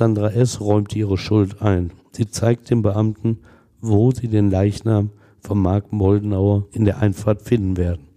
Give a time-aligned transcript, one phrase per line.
[0.00, 0.62] Sandra S.
[0.62, 1.92] räumt ihre Schuld ein.
[2.12, 3.40] Sie zeigt dem Beamten,
[3.82, 5.10] wo sie den Leichnam
[5.42, 8.08] von Mark Moldenauer in der Einfahrt finden werden.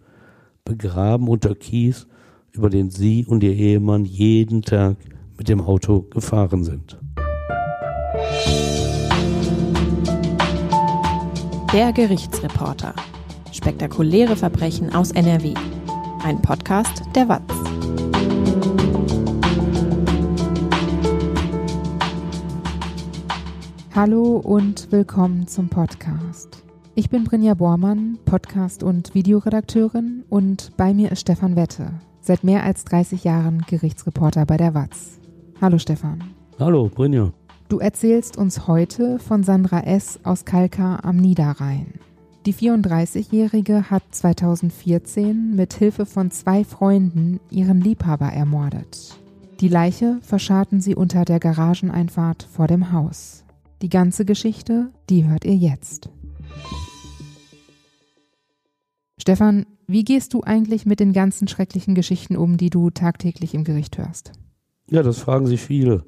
[0.63, 2.07] Begraben unter Kies,
[2.54, 4.96] über den sie und ihr Ehemann jeden Tag
[5.38, 6.97] mit dem Auto gefahren sind.
[11.74, 12.94] Der Gerichtsreporter.
[13.52, 15.54] Spektakuläre Verbrechen aus NRW.
[16.23, 18.83] Ein Podcast der WAZ.
[23.96, 26.64] Hallo und willkommen zum Podcast.
[26.96, 32.64] Ich bin Brinja Bormann, Podcast- und Videoredakteurin und bei mir ist Stefan Wette, seit mehr
[32.64, 35.20] als 30 Jahren Gerichtsreporter bei der WAZ.
[35.62, 36.24] Hallo Stefan.
[36.58, 37.34] Hallo Brinja.
[37.70, 40.20] Du erzählst uns heute von Sandra S.
[40.24, 41.94] aus Kalka am Niederrhein.
[42.48, 49.20] Die 34-Jährige hat 2014 mit Hilfe von zwei Freunden ihren Liebhaber ermordet.
[49.60, 53.43] Die Leiche verscharrten sie unter der Garageneinfahrt vor dem Haus.
[53.82, 56.10] Die ganze Geschichte, die hört ihr jetzt.
[59.18, 63.63] Stefan, wie gehst du eigentlich mit den ganzen schrecklichen Geschichten um, die du tagtäglich im
[63.63, 64.31] Gericht hörst?
[64.89, 66.03] Ja, das fragen sich viele.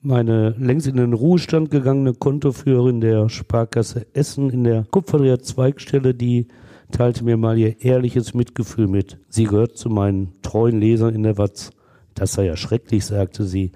[0.00, 6.46] Meine längst in den Ruhestand gegangene Kontoführerin der Sparkasse Essen in der Kupferdreher Zweigstelle, die
[6.92, 9.18] teilte mir mal ihr ehrliches Mitgefühl mit.
[9.28, 11.70] Sie gehört zu meinen treuen Lesern in der Watz.
[12.14, 13.72] Das sei ja schrecklich, sagte sie.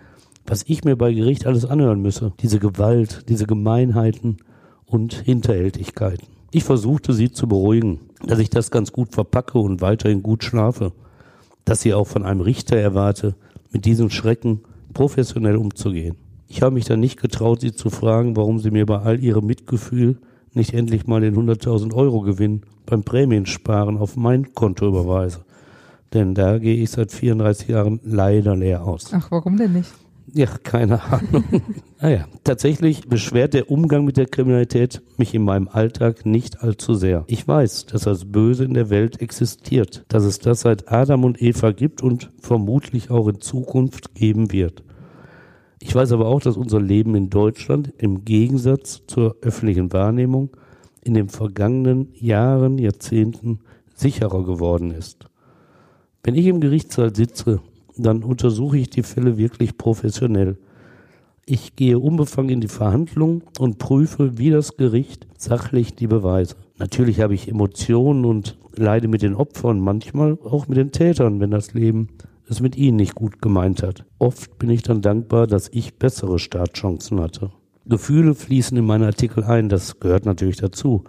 [0.46, 2.32] Was ich mir bei Gericht alles anhören müsse.
[2.40, 4.38] Diese Gewalt, diese Gemeinheiten
[4.86, 6.26] und Hinterhältigkeiten.
[6.50, 10.92] Ich versuchte sie zu beruhigen, dass ich das ganz gut verpacke und weiterhin gut schlafe.
[11.64, 13.36] Dass sie auch von einem Richter erwarte,
[13.70, 16.16] mit diesem Schrecken professionell umzugehen.
[16.48, 19.46] Ich habe mich dann nicht getraut, sie zu fragen, warum sie mir bei all ihrem
[19.46, 20.18] Mitgefühl
[20.52, 25.44] nicht endlich mal den 100.000 Euro Gewinn beim Prämiensparen auf mein Konto überweise.
[26.12, 29.12] Denn da gehe ich seit 34 Jahren leider leer aus.
[29.12, 29.92] Ach, warum denn nicht?
[30.32, 31.44] Ja, keine Ahnung.
[32.00, 37.24] naja, tatsächlich beschwert der Umgang mit der Kriminalität mich in meinem Alltag nicht allzu sehr.
[37.26, 41.42] Ich weiß, dass das Böse in der Welt existiert, dass es das seit Adam und
[41.42, 44.84] Eva gibt und vermutlich auch in Zukunft geben wird.
[45.80, 50.50] Ich weiß aber auch, dass unser Leben in Deutschland im Gegensatz zur öffentlichen Wahrnehmung
[51.02, 53.60] in den vergangenen Jahren, Jahrzehnten
[53.94, 55.26] sicherer geworden ist.
[56.22, 57.62] Wenn ich im Gerichtssaal sitze
[58.02, 60.58] dann untersuche ich die Fälle wirklich professionell.
[61.46, 66.56] Ich gehe unbefangen in die Verhandlung und prüfe wie das Gericht sachlich die Beweise.
[66.78, 71.50] Natürlich habe ich Emotionen und leide mit den Opfern, manchmal auch mit den Tätern, wenn
[71.50, 72.08] das Leben
[72.48, 74.04] es mit ihnen nicht gut gemeint hat.
[74.18, 77.52] Oft bin ich dann dankbar, dass ich bessere Startchancen hatte.
[77.86, 81.04] Gefühle fließen in meine Artikel ein, das gehört natürlich dazu.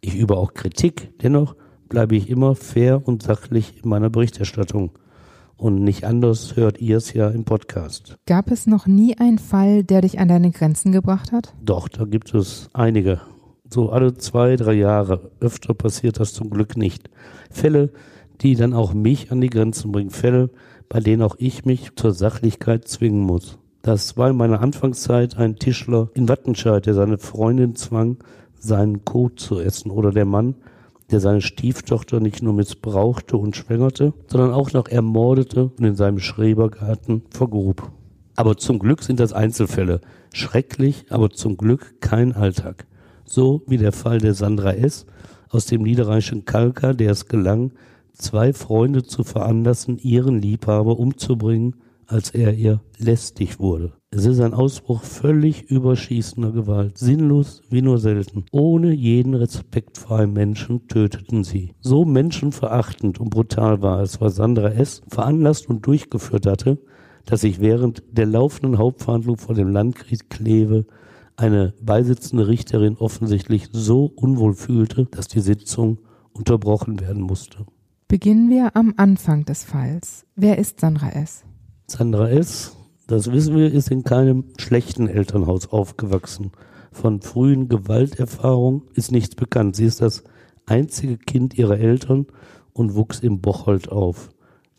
[0.00, 1.56] Ich übe auch Kritik, dennoch
[1.88, 4.90] bleibe ich immer fair und sachlich in meiner Berichterstattung.
[5.56, 8.16] Und nicht anders hört ihr es ja im Podcast.
[8.26, 11.54] Gab es noch nie einen Fall, der dich an deine Grenzen gebracht hat?
[11.62, 13.20] Doch, da gibt es einige.
[13.70, 15.30] So alle zwei, drei Jahre.
[15.40, 17.08] Öfter passiert das zum Glück nicht.
[17.50, 17.92] Fälle,
[18.40, 20.10] die dann auch mich an die Grenzen bringen.
[20.10, 20.50] Fälle,
[20.88, 23.58] bei denen auch ich mich zur Sachlichkeit zwingen muss.
[23.82, 28.18] Das war in meiner Anfangszeit ein Tischler in Wattenscheid, der seine Freundin zwang,
[28.58, 29.90] seinen Kot zu essen.
[29.90, 30.56] Oder der Mann,
[31.10, 36.18] der seine Stieftochter nicht nur missbrauchte und schwängerte, sondern auch noch ermordete und in seinem
[36.18, 37.90] Schrebergarten vergrub.
[38.36, 40.00] Aber zum Glück sind das Einzelfälle.
[40.32, 42.86] Schrecklich, aber zum Glück kein Alltag.
[43.24, 45.06] So wie der Fall der Sandra S.
[45.50, 47.72] aus dem niederrheinischen Kalka, der es gelang,
[48.12, 51.76] zwei Freunde zu veranlassen, ihren Liebhaber umzubringen,
[52.06, 53.92] als er ihr lästig wurde.
[54.16, 58.44] Es ist ein Ausbruch völlig überschießender Gewalt, sinnlos wie nur selten.
[58.52, 61.74] Ohne jeden Respekt vor einem Menschen töteten sie.
[61.80, 65.02] So menschenverachtend und brutal war es, was Sandra S.
[65.08, 66.78] veranlasst und durchgeführt hatte,
[67.24, 70.86] dass sich während der laufenden Hauptverhandlung vor dem Landgericht Kleve
[71.34, 75.98] eine beisitzende Richterin offensichtlich so unwohl fühlte, dass die Sitzung
[76.32, 77.66] unterbrochen werden musste.
[78.06, 80.24] Beginnen wir am Anfang des Falls.
[80.36, 81.42] Wer ist Sandra S.?
[81.88, 82.76] Sandra S.,
[83.06, 86.52] das wissen wir, ist in keinem schlechten Elternhaus aufgewachsen.
[86.92, 89.76] Von frühen Gewalterfahrungen ist nichts bekannt.
[89.76, 90.24] Sie ist das
[90.66, 92.26] einzige Kind ihrer Eltern
[92.72, 94.30] und wuchs im Bocholt auf.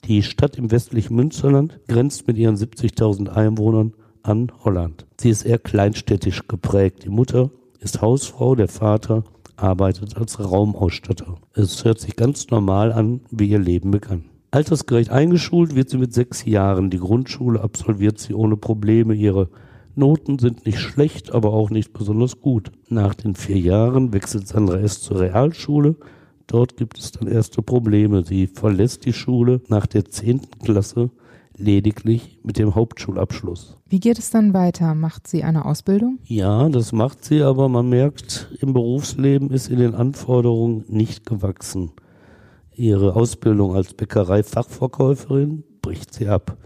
[0.06, 5.06] Die Stadt im westlichen Münsterland grenzt mit ihren 70.000 Einwohnern an Holland.
[5.20, 7.04] Sie ist eher kleinstädtisch geprägt.
[7.04, 9.24] Die Mutter ist Hausfrau, der Vater
[9.56, 11.36] arbeitet als Raumausstatter.
[11.54, 14.26] Es hört sich ganz normal an, wie ihr Leben begann.
[14.56, 16.90] Altersgerecht eingeschult wird sie mit sechs Jahren.
[16.90, 19.14] Die Grundschule absolviert sie ohne Probleme.
[19.14, 19.50] Ihre
[19.96, 22.72] Noten sind nicht schlecht, aber auch nicht besonders gut.
[22.88, 25.02] Nach den vier Jahren wechselt Sandra S.
[25.02, 25.98] zur Realschule.
[26.48, 28.24] Dort gibt es dann erste Probleme.
[28.24, 31.10] Sie verlässt die Schule nach der zehnten Klasse,
[31.58, 33.76] lediglich mit dem Hauptschulabschluss.
[33.90, 34.96] Wie geht es dann weiter?
[34.96, 36.20] Macht sie eine Ausbildung?
[36.24, 41.92] Ja, das macht sie, aber man merkt, im Berufsleben ist in den Anforderungen nicht gewachsen.
[42.78, 46.58] Ihre Ausbildung als Bäckerei-Fachverkäuferin bricht sie ab.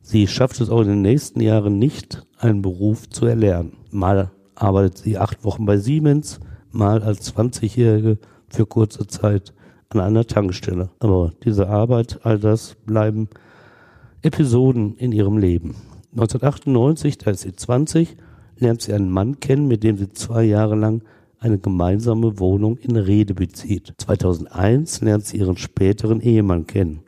[0.00, 3.76] Sie schafft es auch in den nächsten Jahren nicht, einen Beruf zu erlernen.
[3.90, 6.40] Mal arbeitet sie acht Wochen bei Siemens,
[6.70, 8.18] mal als 20-Jährige
[8.48, 9.52] für kurze Zeit
[9.90, 10.88] an einer Tankstelle.
[10.98, 13.28] Aber diese Arbeit, all das bleiben
[14.22, 15.74] Episoden in ihrem Leben.
[16.12, 18.16] 1998, da ist sie 20,
[18.56, 21.02] lernt sie einen Mann kennen, mit dem sie zwei Jahre lang
[21.40, 23.94] eine gemeinsame Wohnung in Rede bezieht.
[23.96, 27.00] 2001 lernt sie ihren späteren Ehemann kennen.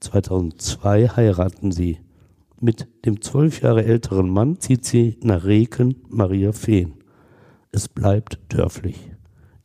[0.00, 1.98] 2002 heiraten sie.
[2.60, 6.94] Mit dem zwölf Jahre älteren Mann zieht sie nach Reken, Maria Feen.
[7.70, 9.12] Es bleibt dörflich.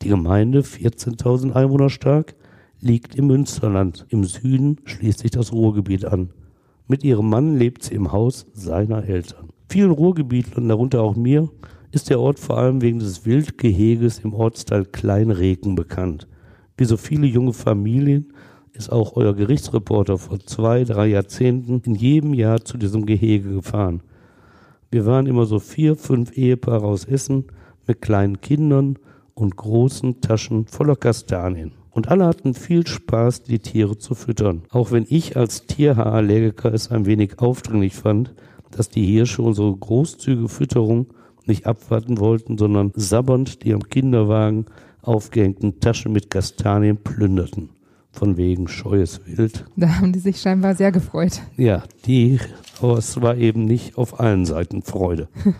[0.02, 2.34] Die Gemeinde, 14.000 Einwohner stark,
[2.80, 4.06] liegt im Münsterland.
[4.08, 6.30] Im Süden schließt sich das Ruhrgebiet an.
[6.86, 9.48] Mit ihrem Mann lebt sie im Haus seiner Eltern.
[9.68, 11.48] Vielen Ruhrgebietlern, darunter auch mir,
[11.92, 16.26] ist der Ort vor allem wegen des Wildgeheges im Ortsteil Kleinreken bekannt.
[16.76, 18.32] Wie so viele junge Familien
[18.72, 24.02] ist auch euer Gerichtsreporter vor zwei, drei Jahrzehnten in jedem Jahr zu diesem Gehege gefahren.
[24.90, 27.44] Wir waren immer so vier, fünf Ehepaare aus Essen
[27.86, 28.98] mit kleinen Kindern
[29.34, 31.72] und großen Taschen voller Kastanien.
[31.90, 34.62] Und alle hatten viel Spaß, die Tiere zu füttern.
[34.70, 38.34] Auch wenn ich als Tierhaarallergiker es ein wenig aufdringlich fand,
[38.70, 41.08] dass die Hirsche unsere großzügige Fütterung
[41.48, 44.66] nicht abwarten wollten, sondern sabbernd die am Kinderwagen
[45.02, 47.70] aufgehängten Taschen mit Kastanien plünderten.
[48.12, 49.64] Von wegen scheues Wild.
[49.74, 51.40] Da haben die sich scheinbar sehr gefreut.
[51.56, 52.38] Ja, die,
[52.80, 55.28] aber es war eben nicht auf allen Seiten Freude.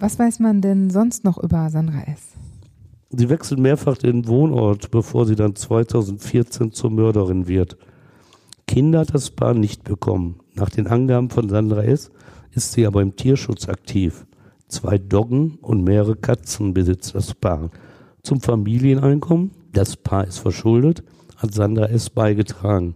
[0.00, 2.38] Was weiß man denn sonst noch über Sandra S.?
[3.10, 7.76] Sie wechselt mehrfach den Wohnort, bevor sie dann 2014 zur Mörderin wird.
[8.66, 10.40] Kinder hat das Paar nicht bekommen.
[10.54, 12.10] Nach den Angaben von Sandra S.
[12.52, 14.26] ist sie aber im Tierschutz aktiv.
[14.68, 17.70] Zwei Doggen und mehrere Katzen besitzt das Paar.
[18.22, 21.02] Zum Familieneinkommen, das Paar ist verschuldet,
[21.38, 22.10] hat Sandra S.
[22.10, 22.94] beigetragen.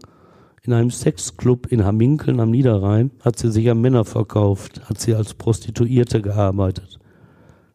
[0.64, 5.14] In einem Sexclub in Haminkeln am Niederrhein hat sie sich an Männer verkauft, hat sie
[5.14, 6.98] als Prostituierte gearbeitet.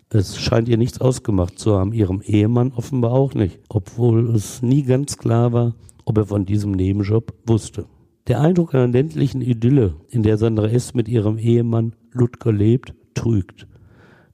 [0.10, 4.84] Es scheint ihr nichts ausgemacht zu haben, ihrem Ehemann offenbar auch nicht, obwohl es nie
[4.84, 7.88] ganz klar war, ob er von diesem Nebenjob wusste.
[8.28, 10.94] Der Eindruck einer ländlichen Idylle, in der Sandra S.
[10.94, 13.68] mit ihrem Ehemann Ludger lebt, trügt.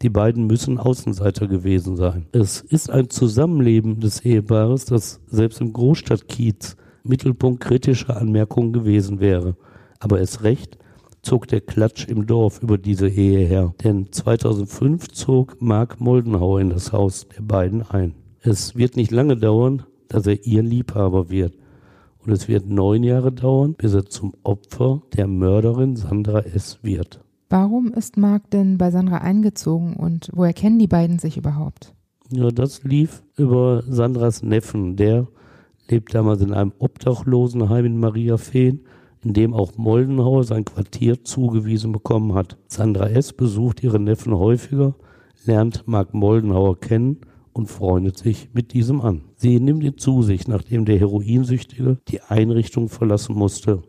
[0.04, 2.26] Die beiden müssen Außenseiter gewesen sein.
[2.34, 9.56] Es ist ein Zusammenleben des Ehepaares, das selbst im Großstadtkiez Mittelpunkt kritischer Anmerkungen gewesen wäre.
[10.00, 10.78] Aber es recht
[11.22, 13.74] zog der Klatsch im Dorf über diese Ehe her.
[13.82, 18.14] Denn 2005 zog Mark Moldenhauer in das Haus der beiden ein.
[18.42, 21.54] Es wird nicht lange dauern, dass er ihr Liebhaber wird.
[22.20, 26.80] Und es wird neun Jahre dauern, bis er zum Opfer der Mörderin Sandra S.
[26.82, 27.23] wird.
[27.54, 31.94] Warum ist Mark denn bei Sandra eingezogen und woher kennen die beiden sich überhaupt?
[32.32, 34.96] Ja, das lief über Sandras Neffen.
[34.96, 35.28] Der
[35.88, 38.80] lebt damals in einem Obdachlosenheim in Maria Feen
[39.22, 42.58] in dem auch Moldenhauer sein Quartier zugewiesen bekommen hat.
[42.70, 43.34] Sandra S.
[43.34, 44.96] besucht ihren Neffen häufiger,
[45.46, 47.18] lernt Mark Moldenhauer kennen
[47.54, 49.26] und freundet sich mit diesem an.
[49.36, 53.84] Sie nimmt ihn zu sich, nachdem der Heroinsüchtige die Einrichtung verlassen musste.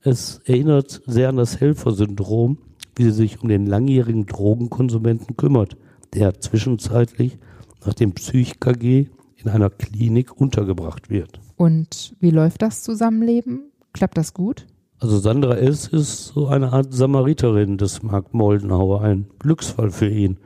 [0.00, 2.58] Es erinnert sehr an das Helfersyndrom,
[2.98, 5.76] wie sie sich um den langjährigen Drogenkonsumenten kümmert,
[6.14, 7.38] der zwischenzeitlich
[7.84, 11.40] nach dem Psych-KG in einer Klinik untergebracht wird.
[11.56, 13.70] Und wie läuft das Zusammenleben?
[13.92, 14.66] Klappt das gut?
[15.00, 15.86] Also Sandra S.
[15.86, 20.38] ist so eine Art Samariterin des Mark Moldenhauer, ein Glücksfall für ihn.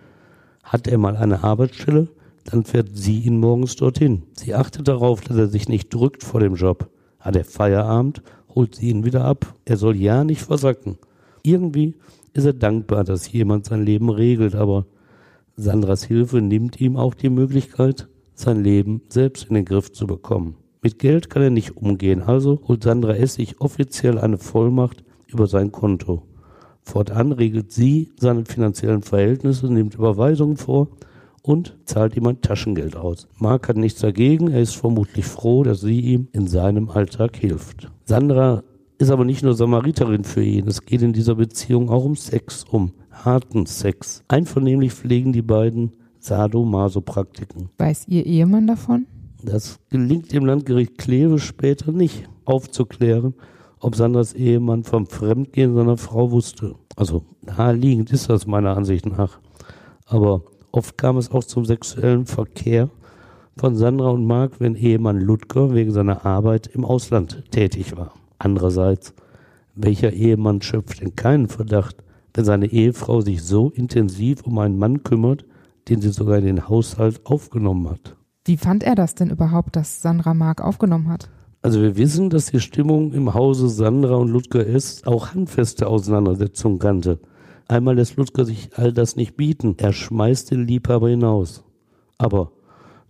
[0.63, 2.09] Hat er mal eine Arbeitsstelle,
[2.45, 4.25] dann fährt sie ihn morgens dorthin.
[4.35, 6.91] Sie achtet darauf, dass er sich nicht drückt vor dem Job.
[7.19, 8.23] Hat er Feierabend,
[8.55, 9.55] holt sie ihn wieder ab.
[9.65, 10.99] Er soll ja nicht versacken.
[11.43, 11.95] Irgendwie
[12.33, 14.87] ist er dankbar, dass jemand sein Leben regelt, aber
[15.57, 20.57] Sandras Hilfe nimmt ihm auch die Möglichkeit, sein Leben selbst in den Griff zu bekommen.
[20.83, 25.71] Mit Geld kann er nicht umgehen, also holt Sandra sich offiziell eine Vollmacht über sein
[25.71, 26.23] Konto.
[26.83, 30.89] Fortan regelt sie seine finanziellen Verhältnisse, nimmt Überweisungen vor
[31.43, 33.29] und zahlt ihm ein Taschengeld aus.
[33.39, 37.91] Mark hat nichts dagegen, er ist vermutlich froh, dass sie ihm in seinem Alltag hilft.
[38.05, 38.65] Sandra
[39.03, 42.65] ist aber nicht nur Samariterin für ihn, es geht in dieser Beziehung auch um Sex,
[42.65, 44.23] um harten Sex.
[44.29, 47.69] Einvernehmlich pflegen die beiden Sadomaso-Praktiken.
[47.79, 49.07] Weiß ihr Ehemann davon?
[49.43, 53.35] Das gelingt dem Landgericht Kleve später nicht aufzuklären,
[53.81, 56.77] ob Sandras Ehemann vom Fremdgehen seiner Frau wusste.
[56.95, 59.41] Also naheliegend ist das meiner Ansicht nach.
[60.07, 62.89] Aber oft kam es auch zum sexuellen Verkehr
[63.57, 68.15] von Sandra und Mark, wenn Ehemann Ludger wegen seiner Arbeit im Ausland tätig war.
[68.45, 69.15] Andererseits,
[69.75, 71.97] Welcher Ehemann schöpft denn keinen Verdacht,
[72.35, 75.45] wenn seine Ehefrau sich so intensiv um einen Mann kümmert,
[75.89, 78.17] den sie sogar in den Haushalt aufgenommen hat?
[78.45, 81.31] Wie fand er das denn überhaupt, dass Sandra Mark aufgenommen hat?
[81.63, 85.07] Also wir wissen, dass die Stimmung im Hause Sandra und Ludger S.
[85.07, 87.21] auch handfeste Auseinandersetzungen kannte.
[87.69, 89.77] Einmal lässt Ludger sich all das nicht bieten.
[89.79, 91.65] Er schmeißt den Liebhaber hinaus.
[92.19, 92.51] Aber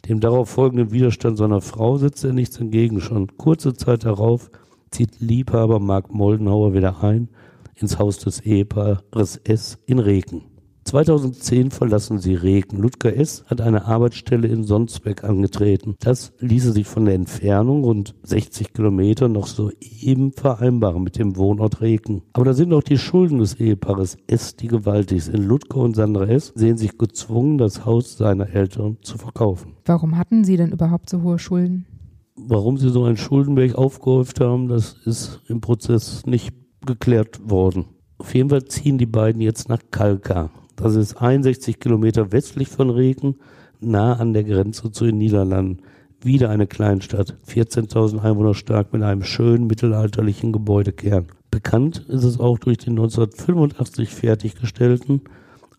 [0.09, 3.01] dem darauf folgenden Widerstand seiner Frau setzt er nichts entgegen.
[3.01, 4.51] Schon kurze Zeit darauf
[4.93, 7.29] zieht Liebhaber Mark Moldenhauer wieder ein
[7.75, 9.79] ins Haus des Ehepaares S.
[9.87, 10.43] in Reken.
[10.85, 12.77] 2010 verlassen sie Regen.
[12.77, 13.45] Ludger S.
[13.47, 15.95] hat eine Arbeitsstelle in Sonsbeck angetreten.
[16.01, 21.37] Das ließe sich von der Entfernung rund 60 Kilometer noch so eben vereinbaren mit dem
[21.37, 22.23] Wohnort Regen.
[22.33, 25.45] Aber da sind auch die Schulden des Ehepaares S., die gewaltig sind.
[25.45, 26.53] Ludger und Sandra S.
[26.55, 29.75] sehen sich gezwungen, das Haus seiner Eltern zu verkaufen.
[29.85, 31.87] Warum hatten sie denn überhaupt so hohe Schulden?
[32.35, 36.55] Warum sie so einen Schuldenberg aufgehäuft haben, das ist im Prozess nicht
[36.87, 37.87] geklärt worden.
[38.19, 40.51] Auf jeden Fall ziehen die beiden jetzt nach Kalka.
[40.77, 43.37] Das ist 61 Kilometer westlich von Regen,
[43.81, 45.83] nah an der Grenze zu den Niederlanden.
[46.23, 51.27] Wieder eine Kleinstadt, 14.000 Einwohner stark mit einem schönen mittelalterlichen Gebäudekern.
[51.51, 55.21] Bekannt ist es auch durch den 1985 fertiggestellten,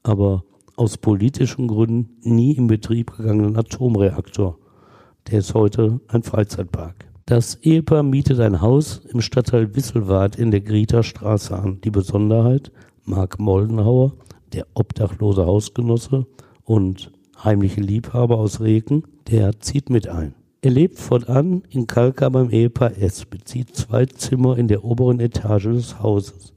[0.04, 0.44] aber
[0.76, 4.60] aus politischen Gründen nie in Betrieb gegangenen Atomreaktor.
[5.30, 7.06] Der ist heute ein Freizeitpark.
[7.26, 11.80] Das Ehepaar mietet ein Haus im Stadtteil Wisselwart in der Grieter Straße an.
[11.82, 12.72] Die Besonderheit,
[13.06, 14.14] Mark Moldenhauer
[14.54, 16.26] der obdachlose Hausgenosse
[16.64, 17.12] und
[17.44, 20.36] heimliche Liebhaber aus Reken, der zieht mit ein.
[20.62, 25.66] Er lebt fortan in Kalka beim Ehepaar S, bezieht zwei Zimmer in der oberen Etage
[25.66, 26.54] des Hauses.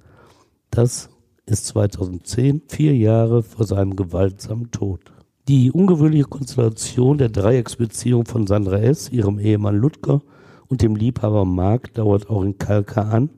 [0.70, 1.08] Das
[1.46, 5.00] ist 2010, vier Jahre vor seinem gewaltsamen Tod.
[5.48, 10.20] Die ungewöhnliche Konstellation der Dreiecksbeziehung von Sandra S., ihrem Ehemann Ludger
[10.66, 13.30] und dem Liebhaber Mark dauert auch in Kalka an,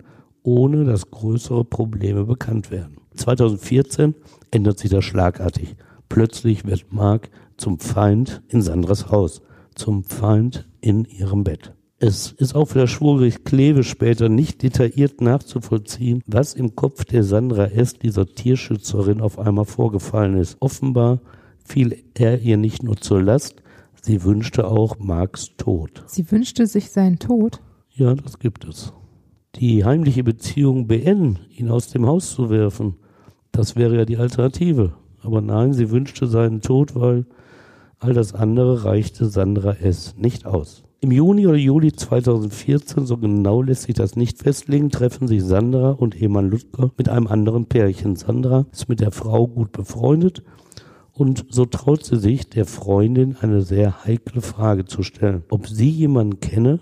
[0.43, 2.97] ohne dass größere Probleme bekannt werden.
[3.15, 4.15] 2014
[4.51, 5.77] ändert sich das schlagartig.
[6.09, 9.43] Plötzlich wird Mark zum Feind in Sandras Haus,
[9.75, 11.75] zum Feind in ihrem Bett.
[11.99, 17.23] Es ist auch für das Schwurgericht Kleve später nicht detailliert nachzuvollziehen, was im Kopf der
[17.23, 20.57] Sandra S., dieser Tierschützerin, auf einmal vorgefallen ist.
[20.61, 21.21] Offenbar
[21.69, 23.63] fiel er ihr nicht nur zur Last,
[24.01, 26.03] sie wünschte auch Marks Tod.
[26.07, 27.61] Sie wünschte sich seinen Tod?
[27.91, 28.93] Ja, das gibt es.
[29.57, 32.97] Die heimliche Beziehung beenden, ihn aus dem Haus zu werfen,
[33.53, 34.95] das wäre ja die Alternative.
[35.21, 37.27] Aber nein, sie wünschte seinen Tod, weil
[37.99, 40.15] all das andere reichte Sandra S.
[40.17, 40.85] nicht aus.
[41.01, 45.91] Im Juni oder Juli 2014, so genau lässt sich das nicht festlegen, treffen sich Sandra
[45.91, 48.17] und Ehemann Ludger mit einem anderen Pärchen.
[48.17, 50.43] Sandra ist mit der Frau gut befreundet
[51.19, 55.43] und so traut sie sich, der Freundin eine sehr heikle Frage zu stellen.
[55.51, 56.79] Ob sie jemanden kenne,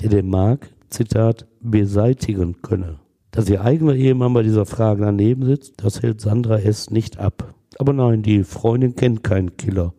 [0.00, 3.00] der den Mark, Zitat, beseitigen könne.
[3.32, 6.90] Dass ihr eigener Ehemann bei dieser Frage daneben sitzt, das hält Sandra S.
[6.90, 7.54] nicht ab.
[7.78, 9.92] Aber nein, die Freundin kennt keinen Killer.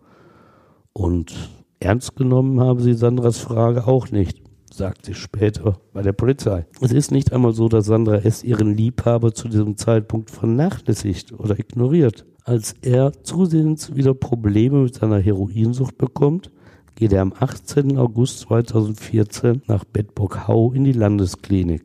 [0.93, 1.33] Und
[1.81, 4.41] ernst genommen haben sie Sandras Frage auch nicht,
[4.74, 6.65] sagt sie später bei der Polizei.
[6.79, 8.43] Es ist nicht einmal so, dass Sandra S.
[8.43, 12.25] ihren Liebhaber zu diesem Zeitpunkt vernachlässigt oder ignoriert.
[12.43, 16.50] Als er zusehends wieder Probleme mit seiner Heroinsucht bekommt,
[16.95, 18.00] geht er am 18.
[18.00, 21.83] August 2014 nach Bedburg-Hau in die Landesklinik.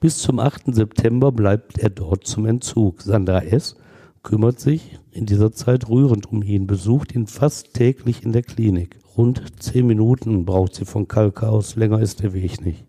[0.00, 0.74] Bis zum 8.
[0.74, 3.02] September bleibt er dort zum Entzug.
[3.02, 3.76] Sandra S.
[4.22, 8.98] kümmert sich in dieser Zeit rührend um ihn, besucht ihn fast täglich in der Klinik.
[9.14, 12.86] Rund zehn Minuten braucht sie von Kalka aus, länger ist der Weg nicht.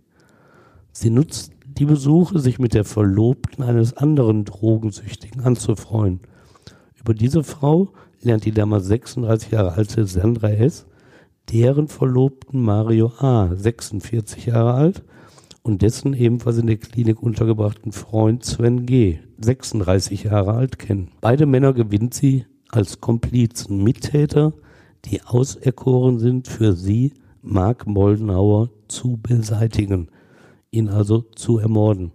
[0.93, 6.21] Sie nutzt die Besuche, sich mit der Verlobten eines anderen Drogensüchtigen anzufreuen.
[7.00, 7.89] Über diese Frau
[8.22, 10.86] lernt die damals 36 Jahre alte Sandra S.,
[11.51, 15.03] deren Verlobten Mario A., 46 Jahre alt,
[15.63, 21.12] und dessen ebenfalls in der Klinik untergebrachten Freund Sven G., 36 Jahre alt, kennen.
[21.22, 24.53] Beide Männer gewinnt sie als Komplizen, Mittäter,
[25.06, 30.10] die auserkoren sind, für sie Mark Moldenhauer zu beseitigen,
[30.72, 32.12] ihn also zu ermorden.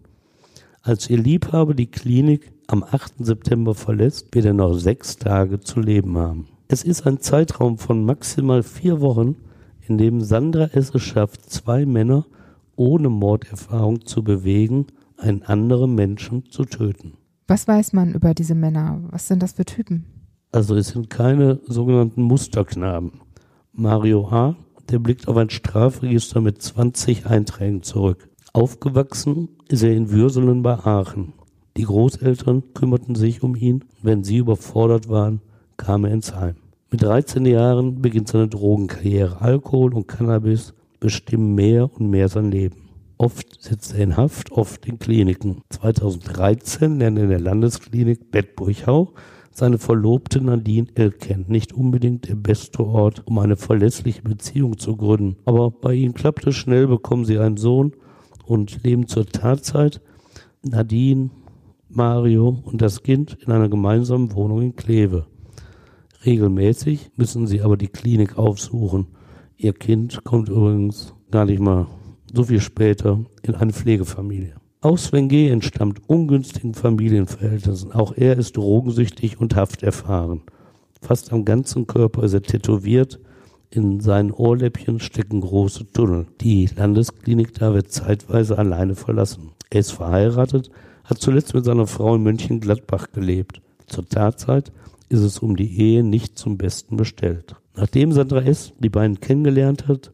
[0.82, 3.14] Als ihr Liebhaber die Klinik am 8.
[3.18, 6.48] September verlässt, wird er noch sechs Tage zu leben haben.
[6.68, 9.36] Es ist ein Zeitraum von maximal vier Wochen,
[9.86, 12.24] in dem Sandra es schafft, zwei Männer
[12.76, 17.14] ohne Morderfahrung zu bewegen, einen anderen Menschen zu töten.
[17.46, 19.02] Was weiß man über diese Männer?
[19.10, 20.06] Was sind das für Typen?
[20.50, 23.20] Also es sind keine sogenannten Musterknaben.
[23.72, 24.56] Mario H.,
[24.90, 28.28] der blickt auf ein Strafregister mit 20 Einträgen zurück.
[28.52, 31.33] Aufgewachsen ist er in Würselen bei Aachen.
[31.76, 33.84] Die Großeltern kümmerten sich um ihn.
[34.02, 35.40] Wenn sie überfordert waren,
[35.76, 36.54] kam er ins Heim.
[36.90, 39.40] Mit 13 Jahren beginnt seine Drogenkarriere.
[39.40, 42.76] Alkohol und Cannabis bestimmen mehr und mehr sein Leben.
[43.18, 45.62] Oft sitzt er in Haft, oft in Kliniken.
[45.70, 49.12] 2013 lernt er in der Landesklinik Bedburchau
[49.50, 51.46] seine Verlobte Nadine kennen.
[51.48, 55.36] Nicht unbedingt der beste Ort, um eine verlässliche Beziehung zu gründen.
[55.44, 57.92] Aber bei ihnen klappt es schnell, bekommen sie einen Sohn
[58.46, 60.00] und leben zur Tatzeit
[60.62, 61.30] Nadine,
[61.96, 65.26] Mario und das Kind in einer gemeinsamen Wohnung in Kleve.
[66.24, 69.06] Regelmäßig müssen sie aber die Klinik aufsuchen.
[69.56, 71.86] Ihr Kind kommt übrigens gar nicht mal
[72.32, 74.54] so viel später in eine Pflegefamilie.
[74.80, 75.48] Auch Sven G.
[75.48, 77.92] entstammt ungünstigen Familienverhältnissen.
[77.92, 80.42] Auch er ist drogensüchtig und hafterfahren.
[81.00, 83.20] Fast am ganzen Körper ist er tätowiert.
[83.70, 86.26] In seinen Ohrläppchen stecken große Tunnel.
[86.40, 89.52] Die Landesklinik da wird zeitweise alleine verlassen.
[89.70, 90.70] Er ist verheiratet,
[91.04, 93.60] hat zuletzt mit seiner Frau in Mönchengladbach gelebt.
[93.86, 94.72] Zur Tatzeit
[95.08, 97.56] ist es um die Ehe nicht zum Besten bestellt.
[97.76, 98.72] Nachdem Sandra S.
[98.78, 100.12] die beiden kennengelernt hat,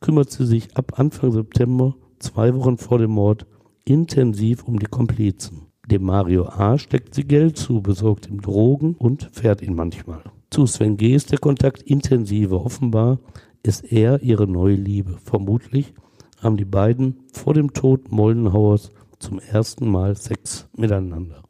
[0.00, 3.46] kümmert sie sich ab Anfang September, zwei Wochen vor dem Mord,
[3.84, 5.66] intensiv um die Komplizen.
[5.90, 6.78] Dem Mario A.
[6.78, 10.22] steckt sie Geld zu, besorgt ihm Drogen und fährt ihn manchmal.
[10.50, 11.14] Zu Sven G.
[11.14, 12.64] ist der Kontakt intensiver.
[12.64, 13.18] Offenbar
[13.62, 15.18] ist er ihre neue Liebe.
[15.24, 15.92] Vermutlich
[16.40, 21.42] haben die beiden vor dem Tod Moldenhauers zum ersten Mal Sex miteinander.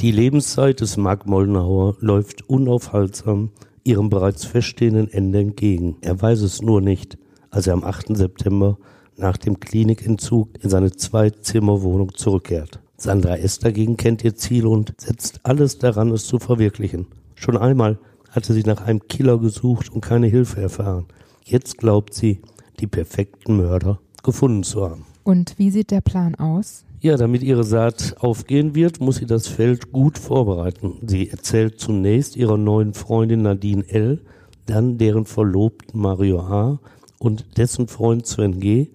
[0.00, 3.50] Die Lebenszeit des Mark Moldenhauer läuft unaufhaltsam
[3.84, 5.96] ihrem bereits feststehenden Ende entgegen.
[6.00, 7.16] Er weiß es nur nicht,
[7.50, 8.16] als er am 8.
[8.16, 8.78] September
[9.16, 12.80] nach dem Klinikentzug in seine Zwei-Zimmer-Wohnung zurückkehrt.
[12.98, 13.58] Sandra S.
[13.58, 17.06] dagegen kennt ihr Ziel und setzt alles daran, es zu verwirklichen.
[17.34, 17.98] Schon einmal
[18.30, 21.06] hatte sie nach einem Killer gesucht und keine Hilfe erfahren.
[21.44, 22.40] Jetzt glaubt sie,
[22.80, 25.04] die perfekten Mörder gefunden zu haben.
[25.24, 26.85] Und wie sieht der Plan aus?
[27.00, 30.94] Ja, damit ihre Saat aufgehen wird, muss sie das Feld gut vorbereiten.
[31.06, 34.22] Sie erzählt zunächst ihrer neuen Freundin Nadine L.,
[34.64, 36.80] dann deren Verlobten Mario A.
[37.18, 38.88] und dessen Freund Sven G.,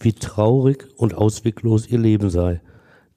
[0.00, 2.60] wie traurig und ausweglos ihr Leben sei,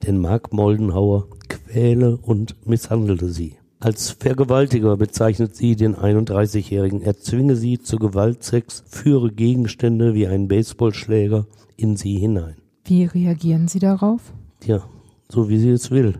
[0.04, 3.54] denn Mark Moldenhauer quäle und misshandelte sie.
[3.78, 7.02] Als Vergewaltiger bezeichnet sie den 31-Jährigen.
[7.02, 12.61] Er zwinge sie zu Gewaltsex, führe Gegenstände wie einen Baseballschläger in sie hinein.
[12.84, 14.32] Wie reagieren Sie darauf?
[14.64, 14.82] Ja,
[15.28, 16.18] so wie sie es will.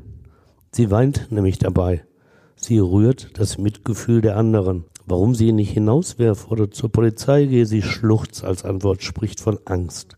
[0.70, 2.05] Sie weint nämlich dabei.
[2.57, 4.85] Sie rührt das Mitgefühl der anderen.
[5.05, 9.59] Warum sie ihn nicht hinauswerfe oder zur Polizei gehe, sie schluchzt als Antwort, spricht von
[9.64, 10.16] Angst.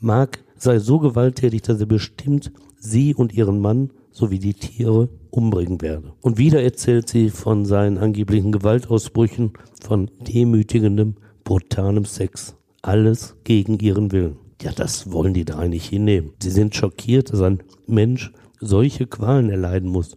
[0.00, 5.82] Mark sei so gewalttätig, dass er bestimmt sie und ihren Mann sowie die Tiere umbringen
[5.82, 6.12] werde.
[6.22, 12.56] Und wieder erzählt sie von seinen angeblichen Gewaltausbrüchen, von demütigendem, brutalem Sex.
[12.80, 14.43] Alles gegen ihren Willen.
[14.62, 16.32] Ja, das wollen die drei nicht hinnehmen.
[16.42, 20.16] Sie sind schockiert, dass ein Mensch solche Qualen erleiden muss.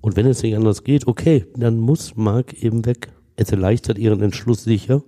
[0.00, 3.12] Und wenn es nicht anders geht, okay, dann muss Mark eben weg.
[3.36, 5.02] Es erleichtert ihren Entschluss sicher,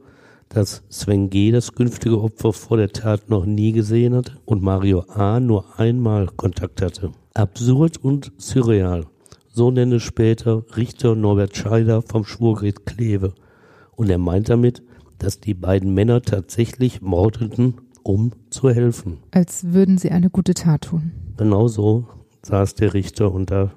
[0.49, 1.51] dass Sven G.
[1.51, 5.41] das künftige Opfer vor der Tat noch nie gesehen hatte und Mario A.
[5.41, 7.13] nur einmal Kontakt hatte.
[7.35, 9.05] Absurd und surreal.
[9.49, 13.35] So nenne später Richter Norbert Scheider vom Schwurgericht Kleve.
[13.97, 14.83] Und er meint damit,
[15.19, 17.75] dass die beiden Männer tatsächlich mordeten,
[18.09, 19.19] um zu helfen.
[19.31, 21.13] Als würden sie eine gute Tat tun.
[21.37, 22.07] Genau so
[22.43, 23.73] saß der Richter und da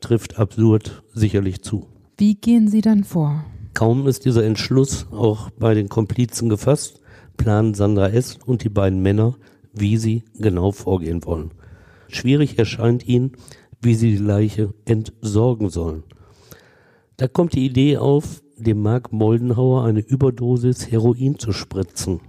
[0.00, 1.86] trifft absurd sicherlich zu.
[2.16, 3.44] Wie gehen Sie dann vor?
[3.74, 7.00] Kaum ist dieser Entschluss auch bei den Komplizen gefasst,
[7.36, 8.38] planen Sandra S.
[8.46, 9.34] und die beiden Männer,
[9.72, 11.50] wie sie genau vorgehen wollen.
[12.08, 13.32] Schwierig erscheint ihnen,
[13.80, 16.04] wie sie die Leiche entsorgen sollen.
[17.16, 22.20] Da kommt die Idee auf, dem Mark Moldenhauer eine Überdosis Heroin zu spritzen.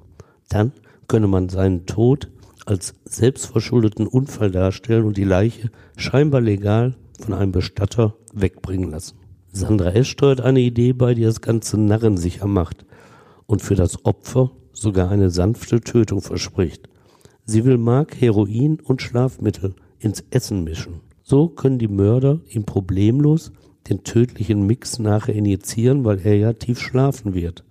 [0.50, 0.72] Dann
[1.08, 2.30] könne man seinen Tod
[2.66, 9.18] als selbstverschuldeten Unfall darstellen und die Leiche scheinbar legal von einem Bestatter wegbringen lassen.
[9.52, 10.08] Sandra S.
[10.08, 12.86] steuert eine Idee bei, die das Ganze narrensicher macht
[13.46, 16.90] und für das Opfer sogar eine sanfte Tötung verspricht.
[17.46, 21.02] Sie will Mark Heroin und Schlafmittel ins Essen mischen.
[21.24, 23.52] So können die Mörder ihm problemlos
[23.90, 27.64] den tödlichen Mix nachher injizieren, weil er ja tief schlafen wird.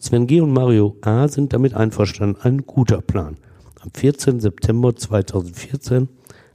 [0.00, 0.40] Sven G.
[0.40, 1.26] und Mario A.
[1.26, 2.40] sind damit einverstanden.
[2.42, 3.36] Ein guter Plan.
[3.80, 4.38] Am 14.
[4.38, 6.08] September 2014,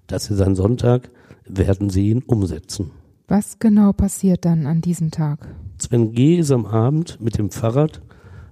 [0.08, 1.10] das ist ein Sonntag,
[1.46, 2.92] werden sie ihn umsetzen.
[3.28, 5.46] Was genau passiert dann an diesem Tag?
[5.78, 6.38] Sven G.
[6.38, 8.02] ist am Abend mit dem Fahrrad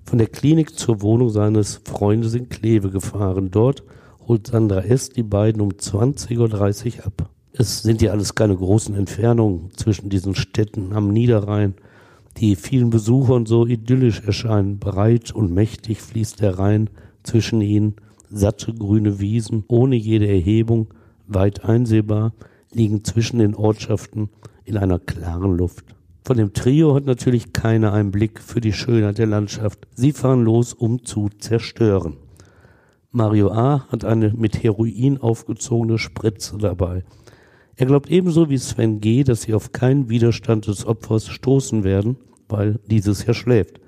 [0.03, 3.49] von der Klinik zur Wohnung seines Freundes in Kleve gefahren.
[3.49, 3.83] Dort
[4.27, 5.09] holt Sandra S.
[5.09, 7.29] die beiden um 20.30 Uhr ab.
[7.53, 11.75] Es sind ja alles keine großen Entfernungen zwischen diesen Städten am Niederrhein,
[12.37, 14.79] die vielen Besuchern so idyllisch erscheinen.
[14.79, 16.89] Breit und mächtig fließt der Rhein
[17.23, 17.95] zwischen ihnen,
[18.29, 20.87] satte grüne Wiesen ohne jede Erhebung,
[21.27, 22.33] weit einsehbar,
[22.73, 24.29] liegen zwischen den Ortschaften
[24.63, 25.85] in einer klaren Luft.
[26.23, 29.87] Von dem Trio hat natürlich keiner einen Blick für die Schönheit der Landschaft.
[29.95, 32.17] Sie fahren los, um zu zerstören.
[33.11, 33.87] Mario A.
[33.89, 37.03] hat eine mit Heroin aufgezogene Spritze dabei.
[37.81, 42.15] Er glaubt ebenso wie Sven G., dass sie auf keinen Widerstand des Opfers stoßen werden,
[42.47, 43.81] weil dieses ja schläft.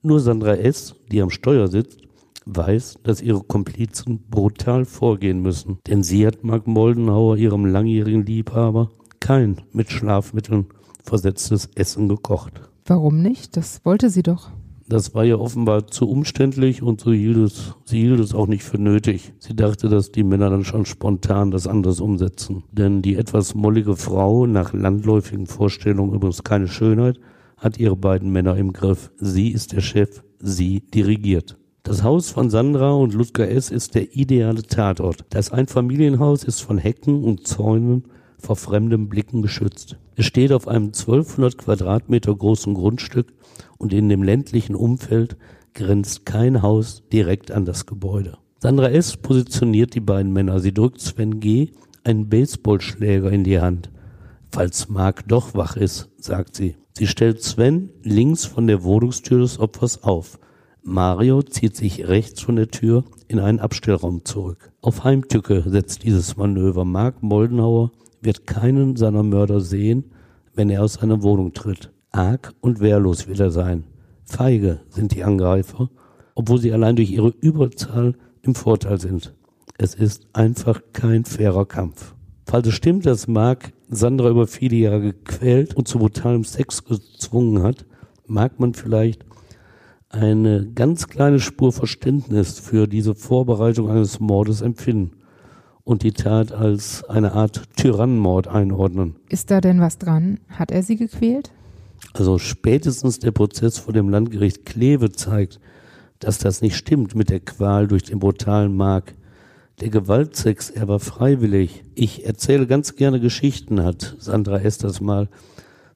[0.00, 2.02] Nur Sandra S., die am Steuer sitzt,
[2.44, 8.92] weiß, dass ihre Komplizen brutal vorgehen müssen, denn sie hat Mark Moldenhauer, ihrem langjährigen Liebhaber,
[9.18, 10.66] kein mit Schlafmitteln
[11.02, 12.60] versetztes Essen gekocht.
[12.84, 13.56] Warum nicht?
[13.56, 14.52] Das wollte sie doch.
[14.88, 18.62] Das war ja offenbar zu umständlich und so hielt es, sie hielt es auch nicht
[18.62, 19.32] für nötig.
[19.40, 22.62] Sie dachte, dass die Männer dann schon spontan das anders umsetzen.
[22.70, 27.18] Denn die etwas mollige Frau, nach landläufigen Vorstellungen übrigens keine Schönheit,
[27.56, 29.10] hat ihre beiden Männer im Griff.
[29.16, 31.56] Sie ist der Chef, sie dirigiert.
[31.82, 33.70] Das Haus von Sandra und Ludger S.
[33.70, 35.24] ist der ideale Tatort.
[35.30, 38.04] Das Einfamilienhaus ist von Hecken und Zäunen
[38.38, 39.96] vor fremden Blicken geschützt.
[40.14, 43.32] Es steht auf einem 1200 Quadratmeter großen Grundstück
[43.78, 45.36] und in dem ländlichen Umfeld
[45.74, 48.38] grenzt kein Haus direkt an das Gebäude.
[48.60, 49.16] Sandra S.
[49.16, 50.60] positioniert die beiden Männer.
[50.60, 51.70] Sie drückt Sven G.
[52.04, 53.90] einen Baseballschläger in die Hand.
[54.50, 56.76] Falls Mark doch wach ist, sagt sie.
[56.94, 60.38] Sie stellt Sven links von der Wohnungstür des Opfers auf.
[60.82, 64.72] Mario zieht sich rechts von der Tür in einen Abstellraum zurück.
[64.80, 66.84] Auf Heimtücke setzt dieses Manöver.
[66.84, 67.90] Mark Moldenhauer
[68.22, 70.04] wird keinen seiner Mörder sehen,
[70.54, 71.92] wenn er aus seiner Wohnung tritt.
[72.16, 73.84] Arg und wehrlos wird er sein.
[74.24, 75.90] Feige sind die Angreifer,
[76.34, 79.34] obwohl sie allein durch ihre Überzahl im Vorteil sind.
[79.76, 82.14] Es ist einfach kein fairer Kampf.
[82.46, 87.62] Falls es stimmt, dass Mark Sandra über viele Jahre gequält und zu brutalem Sex gezwungen
[87.62, 87.84] hat,
[88.26, 89.26] mag man vielleicht
[90.08, 95.12] eine ganz kleine Spur Verständnis für diese Vorbereitung eines Mordes empfinden
[95.84, 99.16] und die Tat als eine Art Tyrannenmord einordnen.
[99.28, 100.40] Ist da denn was dran?
[100.48, 101.52] Hat er sie gequält?
[102.12, 105.60] Also spätestens der Prozess vor dem Landgericht Kleve zeigt,
[106.18, 109.14] dass das nicht stimmt mit der Qual durch den brutalen Mark.
[109.80, 111.84] Der Gewaltsex, er war freiwillig.
[111.94, 115.28] Ich erzähle ganz gerne Geschichten, hat Sandra Esters mal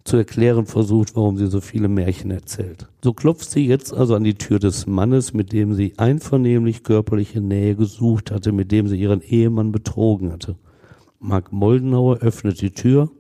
[0.05, 2.89] zu erklären versucht, warum sie so viele Märchen erzählt.
[3.03, 7.41] So klopft sie jetzt also an die Tür des Mannes, mit dem sie einvernehmlich körperliche
[7.41, 10.57] Nähe gesucht hatte, mit dem sie ihren Ehemann betrogen hatte.
[11.19, 13.11] Mark Moldenauer öffnet die Tür,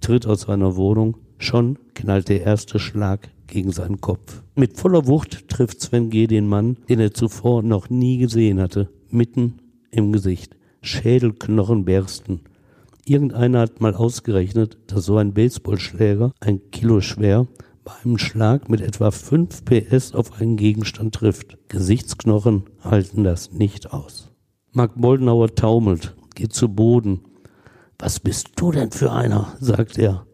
[0.00, 4.42] tritt aus seiner Wohnung, schon knallt der erste Schlag gegen seinen Kopf.
[4.54, 6.26] Mit voller Wucht trifft Sven G.
[6.26, 9.58] den Mann, den er zuvor noch nie gesehen hatte, mitten
[9.90, 10.56] im Gesicht.
[10.82, 12.42] Schädelknochen bersten.
[13.04, 17.48] Irgendeiner hat mal ausgerechnet, dass so ein Baseballschläger, ein Kilo schwer,
[17.84, 21.58] bei einem Schlag mit etwa 5 PS auf einen Gegenstand trifft.
[21.68, 24.30] Gesichtsknochen halten das nicht aus.
[24.72, 27.22] Mark Boldenauer taumelt, geht zu Boden.
[27.98, 29.56] Was bist du denn für einer?
[29.58, 30.26] sagt er.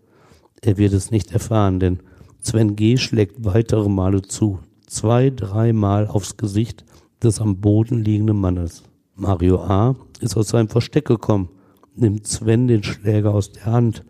[0.67, 2.01] Er wird es nicht erfahren, denn
[2.41, 2.97] Sven G.
[2.97, 4.59] schlägt weitere Male zu.
[4.89, 6.85] Zwei, dreimal aufs Gesicht
[7.23, 8.83] des am Boden liegenden Mannes.
[9.15, 9.95] Mario A.
[10.19, 11.51] ist aus seinem Versteck gekommen,
[11.95, 14.05] nimmt Sven den Schläger aus der Hand,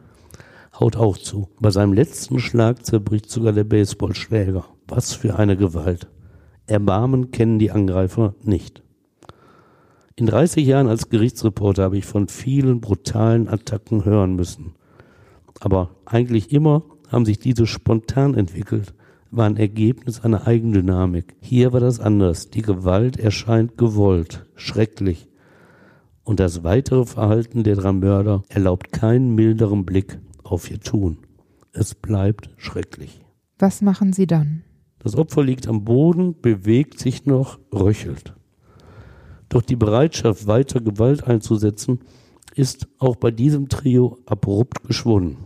[0.81, 1.51] haut auch zu.
[1.61, 4.65] Bei seinem letzten Schlag zerbricht sogar der Baseballschläger.
[4.89, 6.09] Was für eine Gewalt.
[6.67, 8.83] Erbarmen kennen die Angreifer nicht.
[10.15, 14.73] In 30 Jahren als Gerichtsreporter habe ich von vielen brutalen Attacken hören müssen.
[15.61, 18.95] Aber eigentlich immer haben sich diese spontan entwickelt
[19.31, 21.37] war ein Ergebnis einer Eigendynamik.
[21.41, 22.51] Hier war das anders.
[22.51, 25.29] Die Gewalt erscheint gewollt, schrecklich.
[26.25, 31.19] Und das weitere Verhalten der drei Mörder erlaubt keinen milderen Blick auf ihr Tun.
[31.73, 33.21] Es bleibt schrecklich.
[33.59, 34.65] Was machen sie dann?
[34.99, 38.35] Das Opfer liegt am Boden, bewegt sich noch, röchelt.
[39.49, 42.01] Doch die Bereitschaft, weiter Gewalt einzusetzen,
[42.57, 45.37] ist auch bei diesem Trio abrupt geschwunden.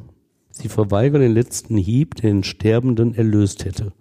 [0.51, 3.93] Sie verweigern den letzten Hieb, der den Sterbenden erlöst hätte.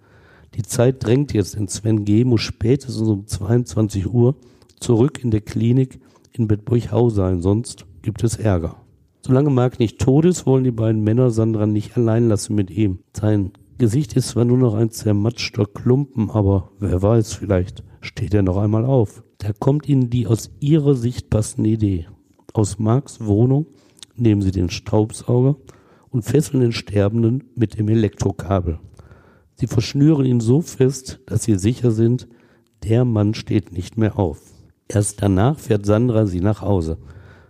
[0.54, 2.24] Die Zeit drängt jetzt, denn Sven G.
[2.24, 4.36] muss spätestens um 22 Uhr
[4.78, 6.00] zurück in der Klinik
[6.32, 8.76] in Bedburghau sein, sonst gibt es Ärger.
[9.24, 13.00] Solange Mark nicht tot ist, wollen die beiden Männer Sandra nicht allein lassen mit ihm.
[13.14, 18.42] Sein Gesicht ist zwar nur noch ein zermatschter Klumpen, aber wer weiß, vielleicht steht er
[18.42, 19.22] noch einmal auf.
[19.38, 22.06] Da kommt ihnen die aus ihrer Sicht passende Idee.
[22.52, 23.66] Aus Marks Wohnung
[24.16, 25.56] nehmen sie den Staubsauger
[26.10, 28.78] und fesseln den Sterbenden mit dem Elektrokabel.
[29.54, 32.28] Sie verschnüren ihn so fest, dass sie sicher sind,
[32.82, 34.40] der Mann steht nicht mehr auf.
[34.88, 36.98] Erst danach fährt Sandra sie nach Hause.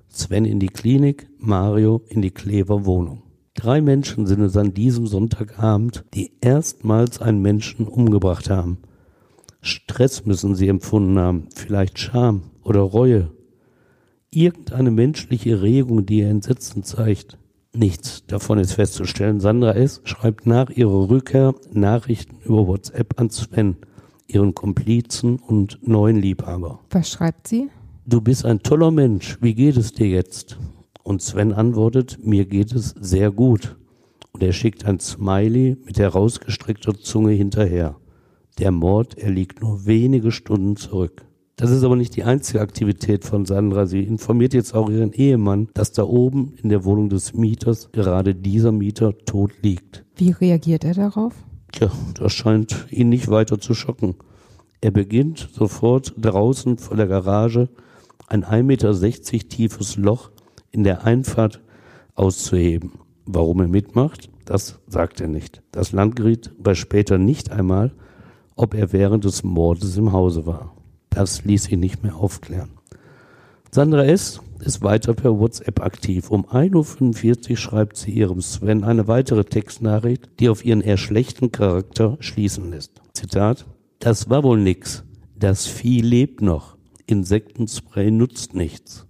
[0.09, 3.23] Sven in die Klinik, Mario in die Klever Wohnung.
[3.55, 8.79] Drei Menschen sind es an diesem Sonntagabend, die erstmals einen Menschen umgebracht haben.
[9.63, 13.31] Stress müssen sie empfunden haben, vielleicht Scham oder Reue.
[14.33, 17.37] Irgendeine menschliche Regung, die ihr Entsetzen zeigt.
[17.73, 19.41] Nichts davon ist festzustellen.
[19.41, 20.03] Sandra S.
[20.05, 23.77] schreibt nach ihrer Rückkehr Nachrichten über WhatsApp an Sven.
[24.29, 26.79] ihren Komplizen und neuen Liebhaber.
[26.91, 27.69] Was schreibt sie?
[28.07, 30.59] Du bist ein toller Mensch, wie geht es dir jetzt?
[31.03, 33.77] Und Sven antwortet, mir geht es sehr gut.
[34.31, 37.97] Und er schickt ein Smiley mit herausgestreckter Zunge hinterher.
[38.61, 41.25] Der Mord, er liegt nur wenige Stunden zurück.
[41.61, 43.85] Das ist aber nicht die einzige Aktivität von Sandra.
[43.85, 48.35] Sie informiert jetzt auch ihren Ehemann, dass da oben in der Wohnung des Mieters gerade
[48.35, 50.03] dieser Mieter tot liegt.
[50.17, 51.35] Wie reagiert er darauf?
[51.73, 54.15] Tja, das scheint ihn nicht weiter zu schocken.
[54.81, 57.69] Er beginnt sofort draußen vor der Garage
[58.27, 60.31] ein 1,60 Meter tiefes Loch
[60.71, 61.61] in der Einfahrt
[62.15, 62.93] auszuheben.
[63.27, 65.61] Warum er mitmacht, das sagt er nicht.
[65.73, 67.93] Das Landgericht weiß später nicht einmal,
[68.57, 70.75] ob er während des Mordes im Hause war.
[71.11, 72.71] Das ließ ihn nicht mehr aufklären.
[73.73, 74.41] Sandra S.
[74.61, 76.31] ist weiter per WhatsApp aktiv.
[76.31, 81.53] Um 1.45 Uhr schreibt sie ihrem Sven eine weitere Textnachricht, die auf ihren eher schlechten
[81.53, 83.01] Charakter schließen lässt.
[83.13, 83.67] Zitat,
[84.01, 85.05] das war wohl nix.
[85.37, 86.77] Das Vieh lebt noch.
[87.07, 89.07] Insektenspray nutzt nichts.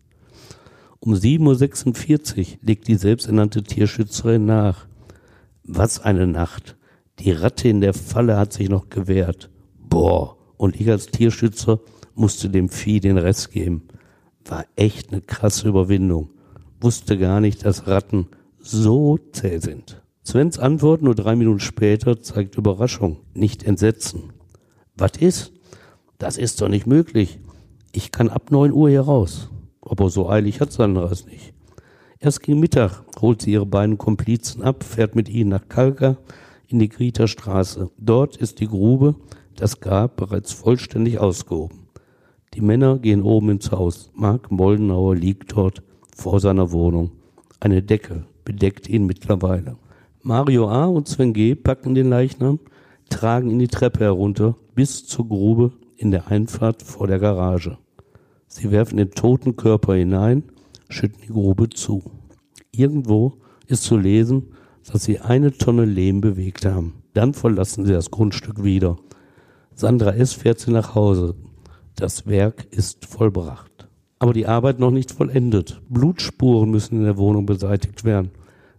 [1.00, 4.86] Um 7.46 Uhr legt die selbsternannte Tierschützerin nach.
[5.64, 6.76] Was eine Nacht.
[7.18, 9.50] Die Ratte in der Falle hat sich noch gewehrt.
[9.78, 11.80] Boah, und ich als Tierschützer
[12.14, 13.88] musste dem Vieh den Rest geben.
[14.44, 16.28] War echt eine krasse Überwindung.
[16.82, 18.26] Wusste gar nicht, dass Ratten
[18.58, 20.02] so zäh sind.
[20.22, 24.34] Svens Antwort nur drei Minuten später zeigt Überraschung, nicht Entsetzen.
[24.98, 25.52] Was ist?
[26.18, 27.38] Das ist doch nicht möglich.
[27.92, 29.48] Ich kann ab neun Uhr hier raus.
[29.80, 31.54] Aber so eilig hat Sandra es nicht.
[32.18, 36.18] Erst gegen Mittag holt sie ihre beiden Komplizen ab, fährt mit ihnen nach Kalka
[36.66, 37.90] in die Grieter Straße.
[37.96, 39.14] Dort ist die Grube,
[39.56, 41.88] das Grab bereits vollständig ausgehoben.
[42.54, 44.10] Die Männer gehen oben ins Haus.
[44.14, 45.82] Mark Moldenauer liegt dort
[46.16, 47.12] vor seiner Wohnung.
[47.60, 49.76] Eine Decke bedeckt ihn mittlerweile.
[50.22, 50.86] Mario A.
[50.86, 51.54] und Sven G.
[51.54, 52.58] packen den Leichnam,
[53.08, 57.78] tragen ihn die Treppe herunter bis zur Grube in der Einfahrt vor der Garage.
[58.48, 60.42] Sie werfen den toten Körper hinein,
[60.88, 62.02] schütten die Grube zu.
[62.72, 63.34] Irgendwo
[63.66, 64.48] ist zu lesen,
[64.90, 66.94] dass sie eine Tonne Lehm bewegt haben.
[67.14, 68.96] Dann verlassen sie das Grundstück wieder.
[69.80, 70.34] Sandra S.
[70.34, 71.36] fährt sie nach Hause.
[71.96, 73.88] Das Werk ist vollbracht.
[74.18, 75.80] Aber die Arbeit noch nicht vollendet.
[75.88, 78.30] Blutspuren müssen in der Wohnung beseitigt werden.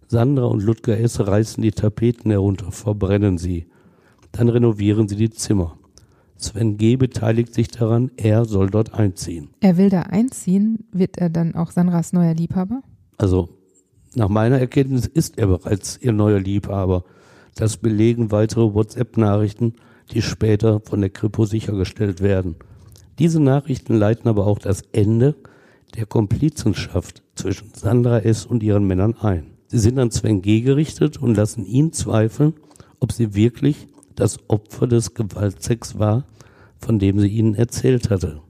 [0.06, 1.18] Sandra und Ludger S.
[1.18, 3.66] reißen die Tapeten herunter, verbrennen sie.
[4.30, 5.76] Dann renovieren sie die Zimmer.
[6.36, 6.94] Sven G.
[6.94, 9.50] beteiligt sich daran, er soll dort einziehen.
[9.58, 12.80] Er will da einziehen, wird er dann auch Sandras neuer Liebhaber?
[13.18, 13.48] Also,
[14.14, 17.02] nach meiner Erkenntnis ist er bereits ihr neuer Liebhaber.
[17.56, 19.74] Das belegen weitere WhatsApp-Nachrichten,
[20.10, 22.56] die später von der Kripo sichergestellt werden.
[23.18, 25.36] Diese Nachrichten leiten aber auch das Ende
[25.94, 28.46] der Komplizenschaft zwischen Sandra S.
[28.46, 29.52] und ihren Männern ein.
[29.68, 30.60] Sie sind an Sven G.
[30.60, 32.54] gerichtet und lassen ihn zweifeln,
[33.00, 36.24] ob sie wirklich das Opfer des Gewaltsex war,
[36.78, 38.40] von dem sie ihnen erzählt hatte.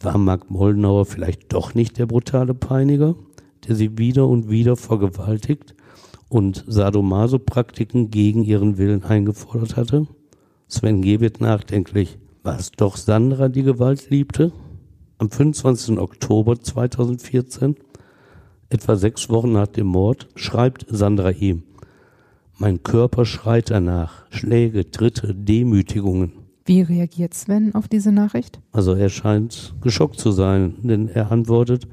[0.00, 3.16] War Mark Moldenauer vielleicht doch nicht der brutale Peiniger,
[3.66, 5.74] der sie wieder und wieder vergewaltigt
[6.28, 10.06] und Sadomaso-Praktiken gegen ihren Willen eingefordert hatte?
[10.68, 11.20] Sven G.
[11.20, 12.18] wird nachdenklich.
[12.42, 14.52] War es doch Sandra, die Gewalt liebte?
[15.16, 15.98] Am 25.
[15.98, 17.74] Oktober 2014,
[18.68, 21.62] etwa sechs Wochen nach dem Mord, schreibt Sandra ihm,
[22.58, 26.32] mein Körper schreit danach, Schläge, Tritte, Demütigungen.
[26.66, 28.60] Wie reagiert Sven auf diese Nachricht?
[28.72, 31.88] Also er scheint geschockt zu sein, denn er antwortet,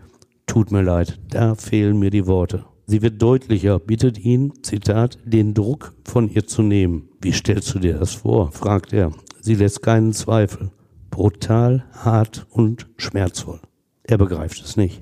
[0.47, 2.65] tut mir leid, da fehlen mir die Worte.
[2.87, 7.09] Sie wird deutlicher, bittet ihn, Zitat, den Druck von ihr zu nehmen.
[7.25, 8.51] Wie stellst du dir das vor?
[8.51, 9.11] fragt er.
[9.41, 10.69] Sie lässt keinen Zweifel.
[11.09, 13.61] Brutal, hart und schmerzvoll.
[14.03, 15.01] Er begreift es nicht.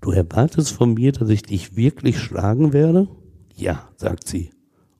[0.00, 3.08] Du erwartest von mir, dass ich dich wirklich schlagen werde?
[3.56, 4.50] Ja, sagt sie.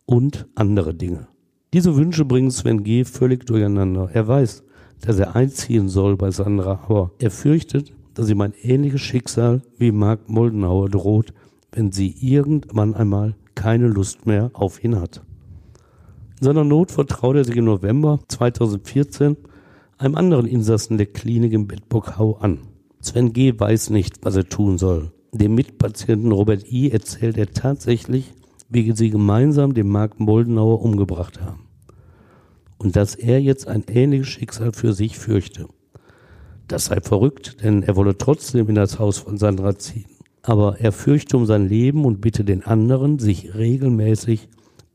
[0.05, 1.29] Und andere Dinge.
[1.73, 3.05] Diese Wünsche bringen Sven G.
[3.05, 4.11] völlig durcheinander.
[4.13, 4.65] Er weiß,
[5.01, 9.93] dass er einziehen soll bei Sandra, aber er fürchtet, dass ihm ein ähnliches Schicksal wie
[9.93, 11.33] Mark Moldenauer droht,
[11.71, 15.23] wenn sie irgendwann einmal keine Lust mehr auf ihn hat.
[16.43, 19.37] In seiner Not vertraut er sich im November 2014
[19.97, 22.59] einem anderen Insassen der Klinik in Bedburg-Hau an.
[23.01, 23.55] Sven G.
[23.57, 25.13] weiß nicht, was er tun soll.
[25.31, 26.91] Dem Mitpatienten Robert I.
[26.91, 28.35] erzählt er tatsächlich,
[28.69, 31.69] wie sie gemeinsam den Mark Moldenauer umgebracht haben.
[32.77, 35.69] Und dass er jetzt ein ähnliches Schicksal für sich fürchte.
[36.67, 40.07] Das sei verrückt, denn er wolle trotzdem in das Haus von Sandra ziehen
[40.43, 44.49] aber er fürchte um sein Leben und bitte den anderen, sich regelmäßig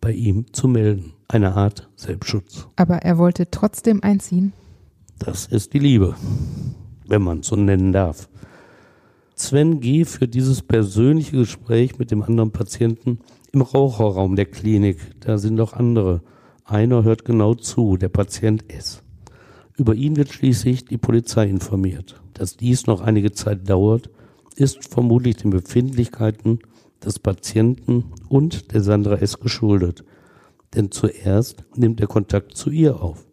[0.07, 1.11] bei ihm zu melden.
[1.27, 2.69] Eine Art Selbstschutz.
[2.77, 4.53] Aber er wollte trotzdem einziehen?
[5.19, 6.15] Das ist die Liebe,
[7.05, 8.29] wenn man so nennen darf.
[9.35, 10.05] Sven G.
[10.05, 13.19] für dieses persönliche Gespräch mit dem anderen Patienten
[13.51, 14.99] im Raucherraum der Klinik.
[15.19, 16.21] Da sind auch andere.
[16.63, 19.03] Einer hört genau zu, der Patient S.
[19.75, 22.21] Über ihn wird schließlich die Polizei informiert.
[22.33, 24.09] Dass dies noch einige Zeit dauert,
[24.55, 26.59] ist vermutlich den Befindlichkeiten
[27.03, 29.39] des Patienten und der Sandra S.
[29.39, 30.03] geschuldet.
[30.75, 33.25] Denn zuerst nimmt er Kontakt zu ihr auf.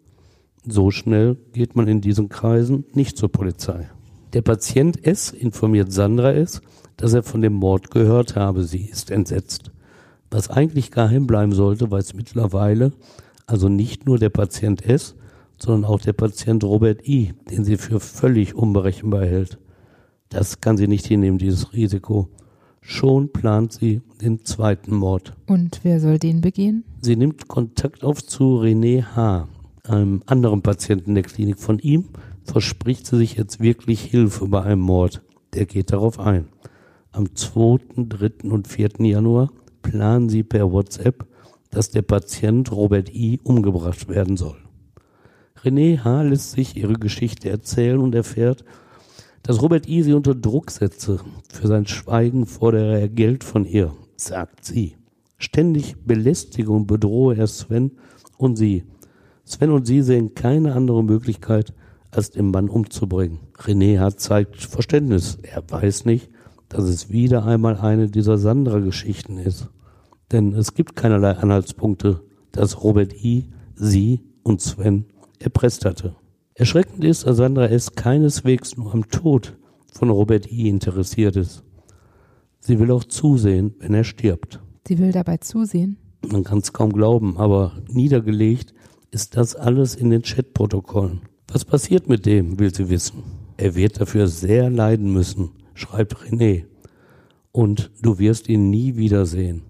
[0.66, 3.88] So schnell geht man in diesen Kreisen nicht zur Polizei.
[4.32, 5.30] Der Patient S.
[5.30, 6.60] informiert Sandra S.,
[6.96, 8.64] dass er von dem Mord gehört habe.
[8.64, 9.72] Sie ist entsetzt.
[10.30, 12.92] Was eigentlich geheim bleiben sollte, weiß mittlerweile
[13.46, 15.14] also nicht nur der Patient S.,
[15.58, 19.58] sondern auch der Patient Robert I., den sie für völlig unberechenbar hält.
[20.28, 22.28] Das kann sie nicht hinnehmen, dieses Risiko.
[22.86, 25.32] Schon plant sie den zweiten Mord.
[25.46, 26.84] Und wer soll den begehen?
[27.00, 29.48] Sie nimmt Kontakt auf zu René H.,
[29.84, 31.58] einem anderen Patienten der Klinik.
[31.58, 32.04] Von ihm
[32.44, 35.22] verspricht sie sich jetzt wirklich Hilfe bei einem Mord.
[35.54, 36.48] Der geht darauf ein.
[37.10, 38.50] Am 2., 3.
[38.50, 38.90] und 4.
[38.98, 41.26] Januar planen sie per WhatsApp,
[41.70, 43.40] dass der Patient Robert I.
[43.44, 44.58] umgebracht werden soll.
[45.62, 46.22] René H.
[46.22, 48.62] lässt sich ihre Geschichte erzählen und erfährt,
[49.44, 50.02] dass Robert I.
[50.02, 51.20] sie unter Druck setze.
[51.52, 54.96] Für sein Schweigen fordere er Geld von ihr, sagt sie.
[55.36, 57.92] Ständig belästige und bedrohe er Sven
[58.38, 58.84] und sie.
[59.44, 61.74] Sven und sie sehen keine andere Möglichkeit,
[62.10, 63.40] als den Mann umzubringen.
[63.58, 65.38] René hat zeigt Verständnis.
[65.42, 66.30] Er weiß nicht,
[66.70, 69.68] dass es wieder einmal eine dieser Sandra-Geschichten ist.
[70.32, 73.50] Denn es gibt keinerlei Anhaltspunkte, dass Robert I.
[73.74, 75.04] sie und Sven
[75.38, 76.16] erpresst hatte.
[76.56, 77.96] Erschreckend ist, dass Sandra S.
[77.96, 79.56] keineswegs nur am Tod
[79.92, 80.68] von Robert I.
[80.68, 81.64] interessiert ist.
[82.60, 84.60] Sie will auch zusehen, wenn er stirbt.
[84.86, 85.96] Sie will dabei zusehen?
[86.24, 88.72] Man kann es kaum glauben, aber niedergelegt
[89.10, 91.22] ist das alles in den Chatprotokollen.
[91.48, 93.24] Was passiert mit dem, will sie wissen.
[93.56, 96.66] Er wird dafür sehr leiden müssen, schreibt René.
[97.50, 99.62] Und du wirst ihn nie wiedersehen.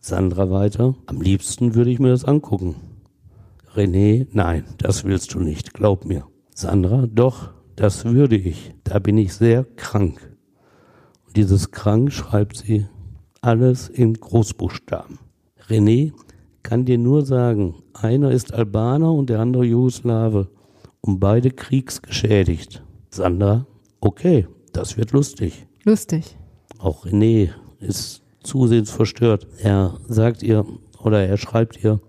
[0.00, 2.74] Sandra weiter, am liebsten würde ich mir das angucken.
[3.74, 6.26] René, nein, das willst du nicht, glaub mir.
[6.54, 8.74] Sandra, doch, das würde ich.
[8.84, 10.36] Da bin ich sehr krank.
[11.26, 12.86] Und dieses krank schreibt sie
[13.40, 15.18] alles in Großbuchstaben.
[15.68, 16.12] René
[16.62, 20.48] kann dir nur sagen, einer ist Albaner und der andere Jugoslawe
[21.00, 22.82] und beide kriegsgeschädigt.
[23.10, 23.66] Sandra,
[24.00, 25.66] okay, das wird lustig.
[25.84, 26.36] Lustig.
[26.78, 29.46] Auch René ist zusehends verstört.
[29.58, 30.66] Er sagt ihr
[31.02, 32.00] oder er schreibt ihr,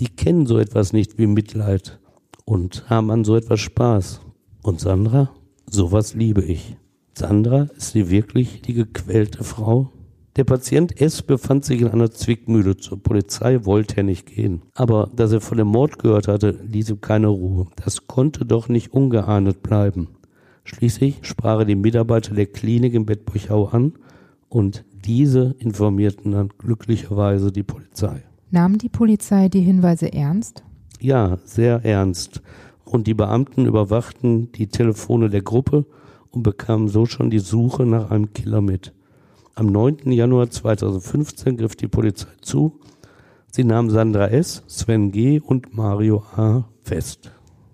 [0.00, 2.00] die kennen so etwas nicht wie Mitleid
[2.46, 4.22] und haben an so etwas Spaß.
[4.62, 5.30] Und Sandra,
[5.66, 6.76] sowas liebe ich.
[7.14, 9.92] Sandra, ist sie wirklich die gequälte Frau?
[10.36, 11.22] Der Patient S.
[11.22, 12.78] befand sich in einer Zwickmühle.
[12.78, 14.62] Zur Polizei wollte er nicht gehen.
[14.74, 17.66] Aber dass er von dem Mord gehört hatte, ließ ihm keine Ruhe.
[17.84, 20.08] Das konnte doch nicht ungeahndet bleiben.
[20.64, 23.94] Schließlich sprach er die Mitarbeiter der Klinik in Bad an
[24.48, 28.22] und diese informierten dann glücklicherweise die Polizei.
[28.52, 30.64] Nahm die Polizei die Hinweise ernst?
[31.00, 32.42] Ja, sehr ernst.
[32.84, 35.86] Und die Beamten überwachten die Telefone der Gruppe
[36.30, 38.92] und bekamen so schon die Suche nach einem Killer mit.
[39.54, 40.10] Am 9.
[40.10, 42.80] Januar 2015 griff die Polizei zu.
[43.52, 45.38] Sie nahm Sandra S., Sven G.
[45.38, 46.64] und Mario A.
[46.82, 47.30] fest.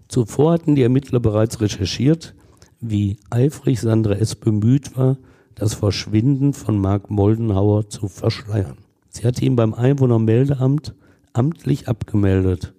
[0.08, 2.34] Zuvor hatten die Ermittler bereits recherchiert,
[2.80, 4.34] wie eifrig Sandra S.
[4.34, 5.16] bemüht war,
[5.54, 8.85] das Verschwinden von Mark Moldenhauer zu verschleiern.
[9.16, 10.94] Sie hatte ihn beim Einwohnermeldeamt
[11.32, 12.74] amtlich abgemeldet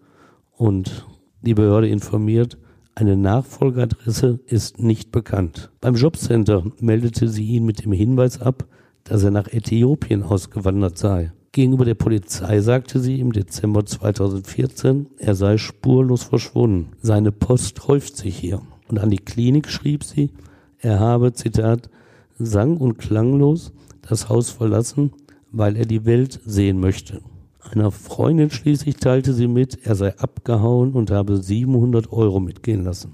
[0.56, 1.08] und
[1.42, 2.60] die Behörde informiert,
[2.94, 5.72] eine Nachfolgeadresse ist nicht bekannt.
[5.82, 8.68] Beim Jobcenter meldete sie ihn mit dem Hinweis ab,
[9.04, 11.32] dass er nach Äthiopien ausgewandert sei.
[11.54, 16.92] Gegenüber der Polizei sagte sie im Dezember 2014, er sei spurlos verschwunden.
[17.02, 18.62] Seine Post häuft sich hier.
[18.88, 20.30] Und an die Klinik schrieb sie,
[20.78, 21.90] er habe, Zitat,
[22.38, 23.74] sang- und klanglos
[24.04, 25.14] das Haus verlassen,
[25.52, 27.22] weil er die Welt sehen möchte.
[27.60, 33.14] Einer Freundin schließlich teilte sie mit, er sei abgehauen und habe 700 Euro mitgehen lassen.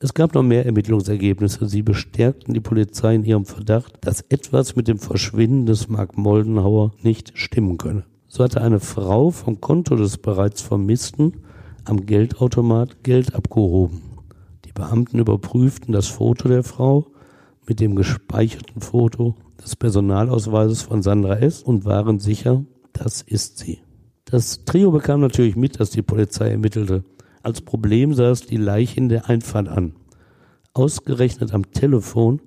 [0.00, 1.68] Es gab noch mehr Ermittlungsergebnisse.
[1.68, 6.92] Sie bestärkten die Polizei in ihrem Verdacht, dass etwas mit dem Verschwinden des Mark Moldenhauer
[7.02, 8.04] nicht stimmen könne.
[8.28, 11.38] So hatte eine Frau vom Konto des bereits Vermissten
[11.84, 14.02] am Geldautomat Geld abgehoben.
[14.66, 17.06] Die Beamten überprüften das Foto der Frau
[17.66, 21.62] mit dem gespeicherten Foto des Personalausweises von Sandra S.
[21.62, 23.80] und waren sicher, das ist sie.
[24.24, 27.04] Das Trio bekam natürlich mit, dass die Polizei ermittelte.
[27.42, 29.94] Als Problem saß die Leiche in der Einfahrt an.
[30.74, 32.40] Ausgerechnet am Telefon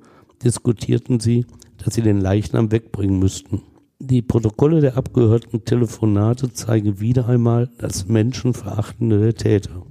[0.44, 1.46] diskutierten sie,
[1.78, 3.64] dass sie den Leichnam wegbringen müssten.
[4.00, 9.84] Die Protokolle der abgehörten Telefonate zeigen wieder einmal das Menschenverachtende der Täter.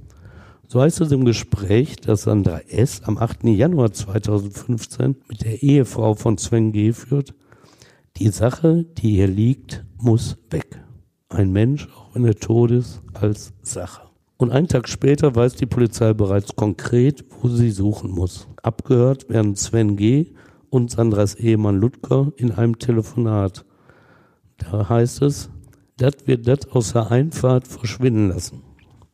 [0.72, 3.02] So heißt es im Gespräch, das Sandra S.
[3.02, 3.42] am 8.
[3.42, 6.92] Januar 2015 mit der Ehefrau von Sven G.
[6.92, 7.34] führt.
[8.18, 10.80] Die Sache, die hier liegt, muss weg.
[11.28, 14.02] Ein Mensch, auch wenn er tot ist, als Sache.
[14.36, 18.46] Und einen Tag später weiß die Polizei bereits konkret, wo sie suchen muss.
[18.62, 20.26] Abgehört werden Sven G.
[20.68, 23.64] und Sandras Ehemann Ludger in einem Telefonat.
[24.56, 25.50] Da heißt es,
[25.96, 28.69] dass wir das aus der Einfahrt verschwinden lassen.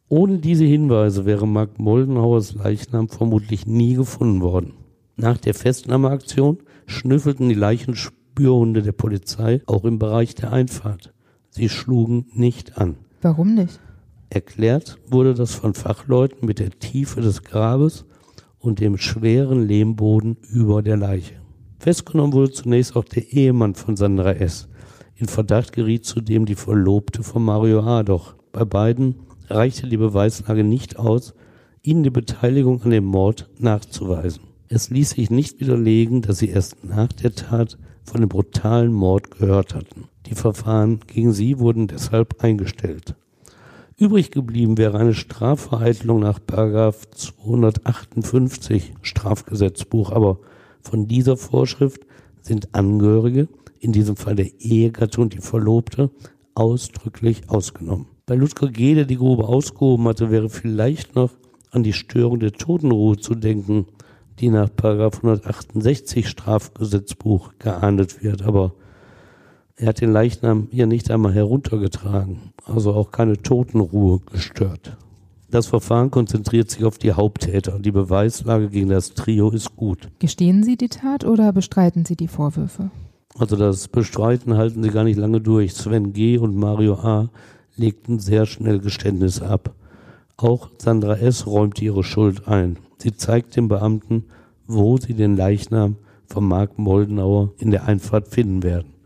[0.08, 4.74] Ohne diese Hinweise wäre Mark Moldenhauers Leichnam vermutlich nie gefunden worden.
[5.16, 11.12] Nach der Festnahmeaktion schnüffelten die Leichenspürhunde der Polizei auch im Bereich der Einfahrt.
[11.50, 12.94] Sie schlugen nicht an.
[13.20, 13.80] Warum nicht?
[14.30, 18.04] Erklärt wurde das von Fachleuten mit der Tiefe des Grabes
[18.60, 21.34] und dem schweren Lehmboden über der Leiche.
[21.80, 24.68] Festgenommen wurde zunächst auch der Ehemann von Sandra S.
[25.16, 28.02] In Verdacht geriet zudem die Verlobte von Mario A.
[28.02, 29.16] Doch bei beiden
[29.50, 31.34] reichte die Beweislage nicht aus,
[31.82, 34.42] ihnen die Beteiligung an dem Mord nachzuweisen.
[34.68, 39.30] Es ließ sich nicht widerlegen, dass sie erst nach der Tat von dem brutalen Mord
[39.30, 40.08] gehört hatten.
[40.26, 43.14] Die Verfahren gegen sie wurden deshalb eingestellt.
[43.96, 50.40] Übrig geblieben wäre eine Strafvereitelung nach 258 Strafgesetzbuch, aber
[50.82, 52.02] von dieser Vorschrift
[52.42, 56.10] sind Angehörige, in diesem Fall der Ehegatte und die Verlobte,
[56.54, 58.06] ausdrücklich ausgenommen.
[58.28, 61.30] Bei Ludger G., der die Grube ausgehoben hatte, wäre vielleicht noch
[61.70, 63.86] an die Störung der Totenruhe zu denken,
[64.40, 68.72] die nach 168 Strafgesetzbuch geahndet wird, aber
[69.76, 74.96] er hat den Leichnam hier nicht einmal heruntergetragen, also auch keine Totenruhe gestört.
[75.48, 77.78] Das Verfahren konzentriert sich auf die Haupttäter.
[77.78, 80.08] Die Beweislage gegen das Trio ist gut.
[80.18, 82.90] Gestehen Sie die Tat oder bestreiten Sie die Vorwürfe?
[83.38, 85.74] Also das Bestreiten halten sie gar nicht lange durch.
[85.74, 86.38] Sven G.
[86.38, 87.28] und Mario A.
[87.76, 89.74] legten sehr schnell Geständnisse ab.
[90.36, 91.46] Auch Sandra S.
[91.46, 92.78] räumte ihre Schuld ein.
[92.98, 94.24] Sie zeigt dem Beamten,
[94.66, 95.96] wo sie den Leichnam
[96.26, 98.96] von Mark Moldenauer in der Einfahrt finden werden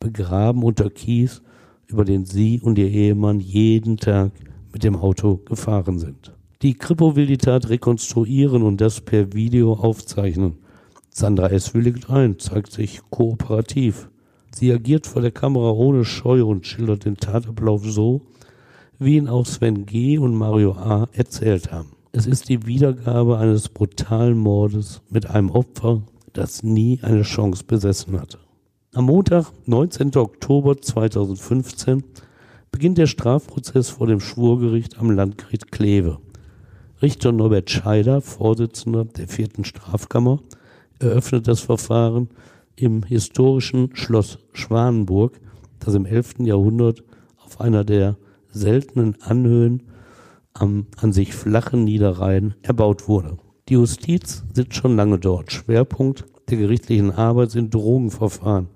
[0.00, 1.42] begraben unter Kies,
[1.86, 4.32] über den sie und ihr Ehemann jeden Tag
[4.72, 6.34] mit dem Auto gefahren sind.
[6.62, 10.58] Die Kripo will die Tat rekonstruieren und das per Video aufzeichnen.
[11.10, 11.74] Sandra S.
[11.74, 14.10] willigt ein, zeigt sich kooperativ.
[14.50, 18.22] Sie agiert vor der Kamera ohne Scheu und schildert den Tatablauf so,
[18.98, 20.18] wie ihn auch Sven G.
[20.18, 21.08] und Mario A.
[21.12, 21.90] erzählt haben.
[22.12, 28.20] Es ist die Wiedergabe eines brutalen Mordes mit einem Opfer, das nie eine Chance besessen
[28.20, 28.38] hatte.
[28.94, 30.16] Am Montag, 19.
[30.16, 32.02] Oktober 2015,
[32.72, 36.18] beginnt der Strafprozess vor dem Schwurgericht am Landgericht Kleve.
[37.00, 40.40] Richter Norbert Scheider, Vorsitzender der vierten Strafkammer,
[40.98, 42.28] eröffnet das Verfahren
[42.80, 45.40] im historischen Schloss Schwanenburg,
[45.78, 46.40] das im 11.
[46.40, 47.04] Jahrhundert
[47.44, 48.16] auf einer der
[48.50, 49.82] seltenen Anhöhen
[50.54, 53.36] am an sich flachen Niederrhein erbaut wurde.
[53.68, 55.52] Die Justiz sitzt schon lange dort.
[55.52, 58.68] Schwerpunkt der gerichtlichen Arbeit sind Drogenverfahren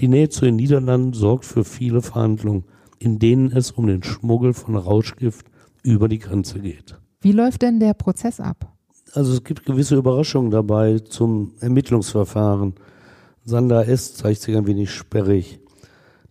[0.00, 2.64] die Nähe zu den Niederlanden sorgt für viele Verhandlungen,
[2.98, 5.46] in denen es um den Schmuggel von Rauschgift
[5.82, 6.98] über die Grenze geht.
[7.20, 8.72] Wie läuft denn der Prozess ab?
[9.12, 12.74] Also es gibt gewisse Überraschungen dabei zum Ermittlungsverfahren.
[13.50, 14.14] Sandra S.
[14.14, 15.60] zeigt sich ein wenig sperrig.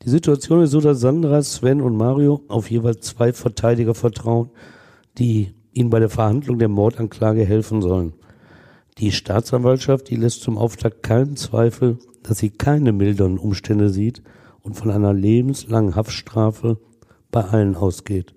[0.03, 4.49] Die Situation ist so, dass Sandra, Sven und Mario auf jeweils zwei Verteidiger vertrauen,
[5.17, 8.13] die ihnen bei der Verhandlung der Mordanklage helfen sollen.
[8.97, 14.21] Die Staatsanwaltschaft, die lässt zum Auftakt keinen Zweifel dass sie keine milderen Umstände sieht
[14.61, 16.77] und von einer lebenslangen Haftstrafe
[17.31, 18.33] bei allen ausgeht.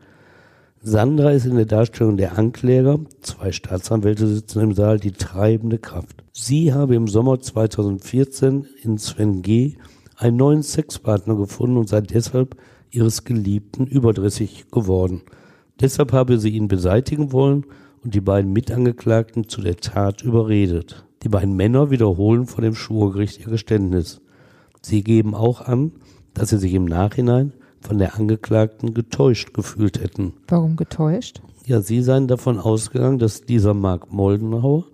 [0.85, 6.25] Sandra ist in der Darstellung der Ankläger, zwei Staatsanwälte sitzen im Saal, die treibende Kraft.
[6.33, 9.77] Sie habe im Sommer 2014 in Sven G.
[10.17, 12.57] einen neuen Sexpartner gefunden und sei deshalb
[12.91, 15.23] ihres Geliebten überdrüssig geworden.
[15.81, 17.65] Deshalb habe sie ihn beseitigen wollen
[18.03, 21.07] und die beiden Mitangeklagten zu der Tat überredet.
[21.23, 24.21] Die beiden Männer wiederholen vor dem Schwurgericht ihr Geständnis.
[24.81, 25.93] Sie geben auch an,
[26.35, 27.53] dass sie sich im Nachhinein
[27.83, 30.35] von der Angeklagten getäuscht gefühlt hätten.
[30.49, 31.41] Warum getäuscht?
[31.67, 34.85] Ja, sie seien davon ausgegangen, dass dieser Mark Moldenhauer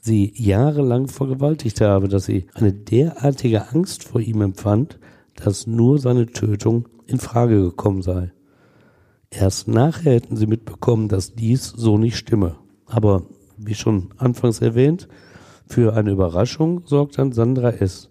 [0.00, 4.98] sie jahrelang vergewaltigt habe, dass sie eine derartige Angst vor ihm empfand,
[5.34, 8.32] dass nur seine Tötung in Frage gekommen sei.
[9.30, 12.56] Erst nachher hätten sie mitbekommen, dass dies so nicht stimme.
[12.86, 13.24] Aber
[13.58, 15.08] wie schon anfangs erwähnt,
[15.66, 18.08] für eine Überraschung sorgt dann Sandra S.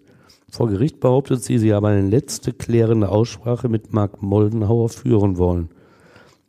[0.50, 5.68] Vor Gericht behauptet sie, sie habe eine letzte klärende Aussprache mit Mark Moldenhauer führen wollen.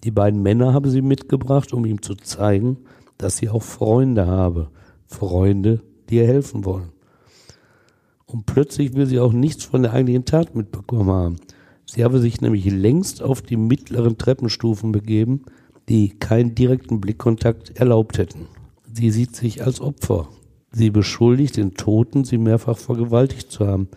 [0.03, 2.77] Die beiden Männer habe sie mitgebracht, um ihm zu zeigen,
[3.17, 4.69] dass sie auch Freunde habe.
[5.05, 6.91] Freunde, die ihr helfen wollen.
[8.25, 11.35] Und plötzlich will sie auch nichts von der eigentlichen Tat mitbekommen haben.
[11.85, 15.43] Sie habe sich nämlich längst auf die mittleren Treppenstufen begeben,
[15.89, 18.47] die keinen direkten Blickkontakt erlaubt hätten.
[18.93, 20.29] Sie sieht sich als Opfer
[20.71, 23.87] Sie beschuldigt den Toten, sie mehrfach vergewaltigt zu haben.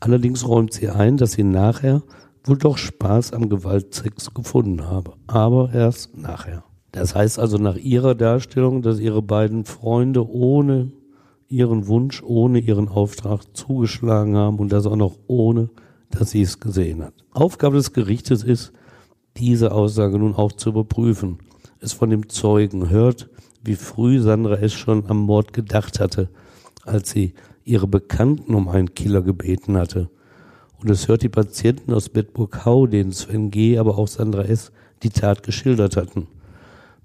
[0.00, 2.02] Allerdings räumt sie ein, dass sie nachher
[2.44, 5.14] wohl doch Spaß am Gewaltsex gefunden habe.
[5.26, 6.64] Aber erst nachher.
[6.92, 10.92] Das heißt also nach ihrer Darstellung, dass ihre beiden Freunde ohne
[11.48, 15.70] ihren Wunsch, ohne ihren Auftrag zugeschlagen haben und das auch noch ohne,
[16.10, 17.14] dass sie es gesehen hat.
[17.32, 18.72] Aufgabe des Gerichtes ist,
[19.36, 21.38] diese Aussage nun auch zu überprüfen.
[21.80, 23.28] Es von dem Zeugen hört,
[23.66, 26.28] wie früh Sandra es schon am Mord gedacht hatte,
[26.84, 30.08] als sie ihre Bekannten um einen Killer gebeten hatte.
[30.78, 34.72] Und es hört die Patienten aus Bedburg-Hau, denen Sven G., aber auch Sandra S.
[35.02, 36.28] die Tat geschildert hatten.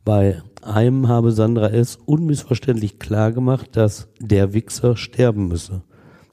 [0.04, 1.98] Bei einem habe Sandra S.
[2.06, 5.84] unmissverständlich klargemacht, dass der Wichser sterben müsse.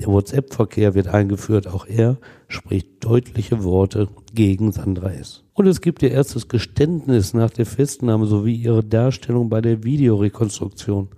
[0.01, 5.43] Der WhatsApp-Verkehr wird eingeführt, auch er spricht deutliche Worte gegen Sandra S.
[5.55, 11.09] Und es gibt ihr erstes Geständnis nach der Festnahme sowie ihre Darstellung bei der Videorekonstruktion.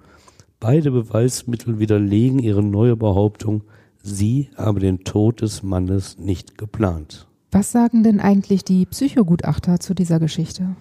[0.60, 3.64] Beide Beweismittel widerlegen ihre neue Behauptung,
[4.02, 7.26] sie habe den Tod des Mannes nicht geplant.
[7.52, 10.76] Was sagen denn eigentlich die Psychogutachter zu dieser Geschichte?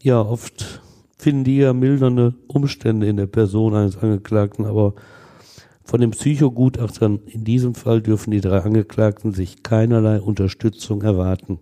[0.00, 0.80] Ja, oft
[1.18, 4.94] finden die ja mildernde Umstände in der Person eines Angeklagten, aber
[5.86, 11.60] von den Psychogutachtern in diesem Fall dürfen die drei Angeklagten sich keinerlei Unterstützung erwarten.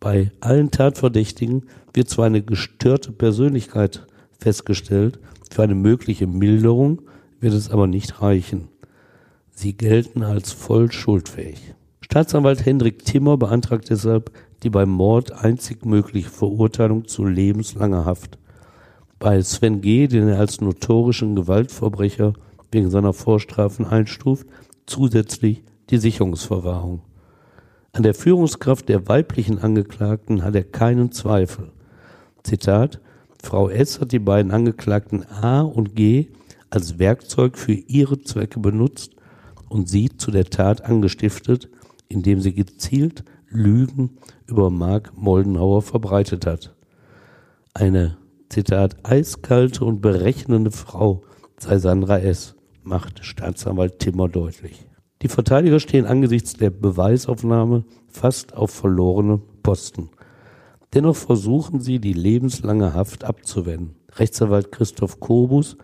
[0.00, 4.06] Bei allen Tatverdächtigen wird zwar eine gestörte Persönlichkeit
[4.38, 5.20] festgestellt,
[5.50, 7.02] für eine mögliche Milderung
[7.40, 8.68] wird es aber nicht reichen.
[9.50, 11.74] Sie gelten als voll schuldfähig.
[12.00, 14.32] Staatsanwalt Hendrik Timmer beantragt deshalb
[14.62, 18.38] die beim Mord einzig mögliche Verurteilung zu lebenslanger Haft.
[19.18, 22.34] Bei Sven G., den er als notorischen Gewaltverbrecher
[22.70, 24.46] wegen seiner Vorstrafen einstuft,
[24.86, 27.02] zusätzlich die Sicherungsverwahrung.
[27.92, 31.72] An der Führungskraft der weiblichen Angeklagten hat er keinen Zweifel.
[32.42, 33.00] Zitat,
[33.42, 34.00] Frau S.
[34.00, 36.28] hat die beiden Angeklagten A und G
[36.70, 39.12] als Werkzeug für ihre Zwecke benutzt
[39.68, 41.68] und sie zu der Tat angestiftet,
[42.08, 46.74] indem sie gezielt Lügen über Mark Moldenhauer verbreitet hat.
[47.74, 51.22] Eine, Zitat, eiskalte und berechnende Frau
[51.58, 52.54] sei Sandra S.,
[52.88, 54.86] macht Staatsanwalt Timmer deutlich.
[55.22, 60.10] Die Verteidiger stehen angesichts der Beweisaufnahme fast auf verlorene Posten.
[60.94, 63.96] Dennoch versuchen sie, die lebenslange Haft abzuwenden.
[64.16, 65.76] Rechtsanwalt Christoph Kobus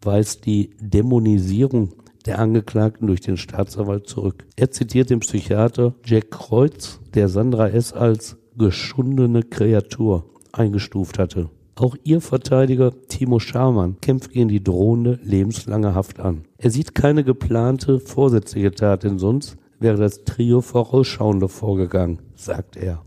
[0.00, 1.94] weist die Dämonisierung
[2.24, 4.46] der Angeklagten durch den Staatsanwalt zurück.
[4.56, 7.92] Er zitiert den Psychiater Jack Kreuz, der Sandra S.
[7.92, 11.50] als geschundene Kreatur eingestuft hatte.
[11.76, 16.44] Auch ihr Verteidiger Timo Scharmann kämpft gegen die drohende lebenslange Haft an.
[16.56, 23.02] Er sieht keine geplante vorsätzliche Tat, denn sonst wäre das Trio vorausschauender vorgegangen, sagt er.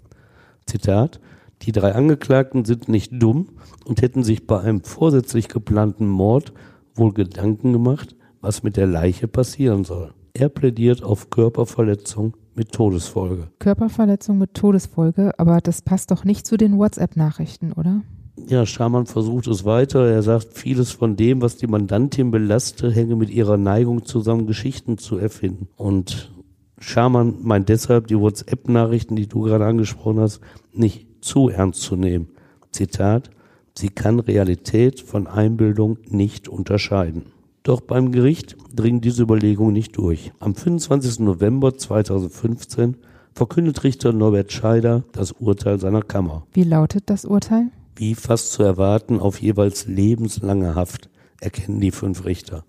[0.65, 1.21] Zitat
[1.61, 3.47] Die drei Angeklagten sind nicht dumm
[3.85, 6.51] und hätten sich bei einem vorsätzlich geplanten Mord
[6.93, 10.13] wohl Gedanken gemacht, was mit der Leiche passieren soll.
[10.33, 13.47] Er plädiert auf Körperverletzung mit Todesfolge.
[13.59, 18.01] Körperverletzung mit Todesfolge, aber das passt doch nicht zu den WhatsApp-Nachrichten, oder?
[18.45, 20.07] Ja, Schamann versucht es weiter.
[20.07, 24.97] Er sagt, vieles von dem, was die Mandantin belaste, hänge mit ihrer Neigung zusammen, Geschichten
[24.97, 25.67] zu erfinden.
[25.75, 26.31] Und
[26.79, 32.29] Schamann meint deshalb, die WhatsApp-Nachrichten, die du gerade angesprochen hast, nicht zu ernst zu nehmen.
[32.71, 33.31] Zitat,
[33.75, 37.23] sie kann Realität von Einbildung nicht unterscheiden.
[37.63, 40.31] Doch beim Gericht dringen diese Überlegungen nicht durch.
[40.39, 41.19] Am 25.
[41.19, 42.95] November 2015
[43.33, 46.45] verkündet Richter Norbert Scheider das Urteil seiner Kammer.
[46.53, 47.71] Wie lautet das Urteil?
[47.97, 51.09] Wie fast zu erwarten, auf jeweils lebenslange Haft
[51.41, 52.63] erkennen die fünf Richter.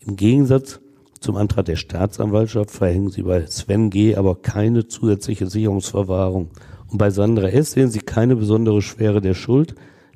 [0.00, 0.80] Im Gegensatz
[1.20, 4.16] zum Antrag der Staatsanwaltschaft verhängen sie bei Sven G.
[4.16, 6.48] aber keine zusätzliche Sicherungsverwahrung.
[6.88, 7.72] Und bei Sandra S.
[7.72, 9.74] sehen sie keine besondere Schwere der Schuld,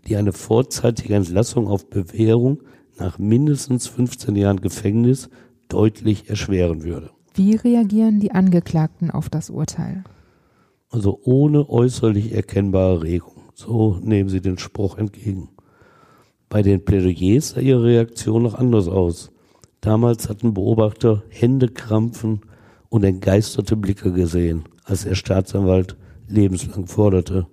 [0.09, 2.63] die eine vorzeitige Entlassung auf Bewährung
[2.99, 5.29] nach mindestens 15 Jahren Gefängnis
[5.69, 7.11] deutlich erschweren würde.
[7.35, 10.03] Wie reagieren die Angeklagten auf das Urteil?
[10.89, 13.40] Also ohne äußerlich erkennbare Regung.
[13.61, 15.51] So nehmen sie den Spruch entgegen.
[16.49, 19.33] Bei den Plädoyers sah ihre Reaktion noch anders aus.
[19.83, 22.41] Damals hatten Beobachter Händekrampfen
[22.89, 27.49] und entgeisterte Blicke gesehen, als der Staatsanwalt lebenslang forderte.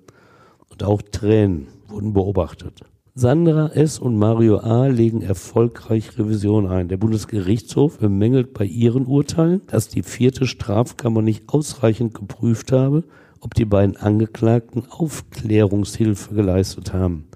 [0.70, 2.86] Und auch Tränen wurden beobachtet.
[3.14, 4.00] Sandra S.
[4.00, 4.88] und Mario A.
[4.88, 6.88] legen erfolgreich Revision ein.
[6.88, 13.04] Der Bundesgerichtshof bemängelt bei ihren Urteilen, dass die vierte Strafkammer nicht ausreichend geprüft habe,
[13.48, 17.30] ob die beiden Angeklagten Aufklärungshilfe geleistet haben.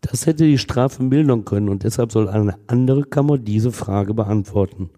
[0.00, 4.88] Das hätte die Strafe mildern können und deshalb soll eine andere Kammer diese Frage beantworten.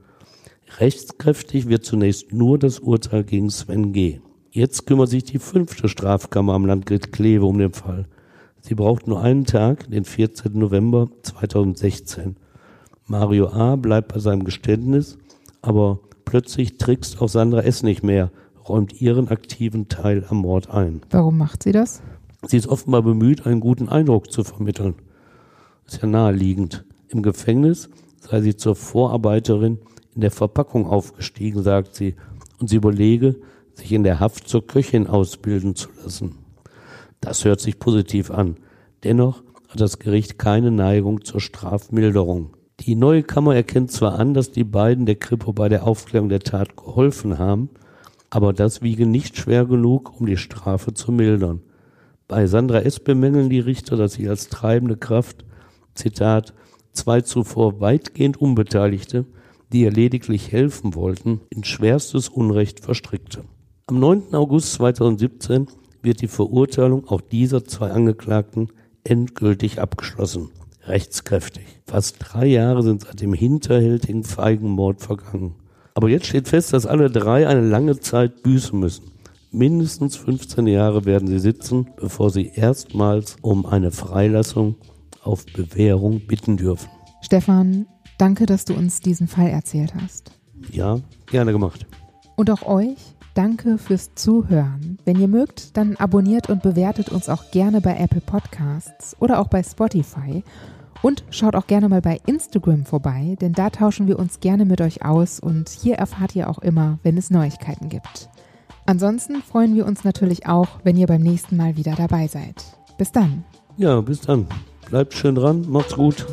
[0.79, 4.21] Rechtskräftig wird zunächst nur das Urteil gegen Sven G.
[4.53, 8.07] Jetzt kümmert sich die fünfte Strafkammer am Landgericht Kleve um den Fall.
[8.61, 10.57] Sie braucht nur einen Tag, den 14.
[10.57, 12.37] November 2016.
[13.07, 13.75] Mario A.
[13.75, 15.19] bleibt bei seinem Geständnis,
[15.63, 17.83] aber plötzlich trickst auch Sandra S.
[17.83, 18.31] nicht mehr,
[18.69, 21.01] räumt ihren aktiven Teil am Mord ein.
[21.11, 22.03] Warum macht sie das?
[22.47, 24.95] Sie ist offenbar bemüht, einen guten Eindruck zu vermitteln.
[25.87, 26.85] Ist ja naheliegend.
[27.09, 27.89] Im Gefängnis
[28.21, 29.79] sei sie zur Vorarbeiterin
[30.15, 32.15] in der Verpackung aufgestiegen, sagt sie,
[32.59, 33.37] und sie überlege,
[33.75, 36.37] sich in der Haft zur Köchin ausbilden zu lassen.
[37.21, 38.57] Das hört sich positiv an.
[39.05, 42.51] Dennoch hat das Gericht keine Neigung zur Strafmilderung.
[42.81, 46.41] Die neue Kammer erkennt zwar an, dass die beiden der Kripo bei der Aufklärung der
[46.41, 47.71] Tat geholfen haben,
[48.31, 51.63] aber das wiege nicht schwer genug, um die Strafe zu mildern.
[52.27, 53.01] Bei Sandra S.
[53.01, 55.45] bemängeln die Richter, dass sie als treibende Kraft,
[55.95, 56.53] Zitat,
[56.93, 59.25] zwei zuvor weitgehend Unbeteiligte,
[59.73, 63.45] die ihr lediglich helfen wollten, in schwerstes Unrecht verstrickte.
[63.87, 64.35] Am 9.
[64.35, 65.67] August 2017
[66.03, 68.69] wird die Verurteilung auch dieser zwei Angeklagten
[69.05, 70.51] endgültig abgeschlossen.
[70.85, 71.65] Rechtskräftig.
[71.87, 75.55] Fast drei Jahre sind seit dem hinterhältigen Feigenmord vergangen.
[75.99, 79.07] Aber jetzt steht fest, dass alle drei eine lange Zeit büßen müssen.
[79.51, 84.77] Mindestens 15 Jahre werden sie sitzen, bevor sie erstmals um eine Freilassung
[85.25, 86.89] auf Bewährung bitten dürfen.
[87.21, 87.87] Stefan,
[88.17, 90.31] danke, dass du uns diesen Fall erzählt hast.
[90.71, 91.85] Ja, gerne gemacht.
[92.37, 92.99] Und auch euch,
[93.35, 94.99] danke fürs Zuhören.
[95.05, 99.49] Wenn ihr mögt, dann abonniert und bewertet uns auch gerne bei Apple Podcasts oder auch
[99.49, 100.45] bei Spotify.
[101.03, 104.81] Und schaut auch gerne mal bei Instagram vorbei, denn da tauschen wir uns gerne mit
[104.81, 108.29] euch aus und hier erfahrt ihr auch immer, wenn es Neuigkeiten gibt.
[108.87, 112.65] Ansonsten freuen wir uns natürlich auch, wenn ihr beim nächsten Mal wieder dabei seid.
[112.97, 113.45] Bis dann.
[113.77, 114.47] Ja, bis dann.
[114.89, 116.27] Bleibt schön dran, macht's gut.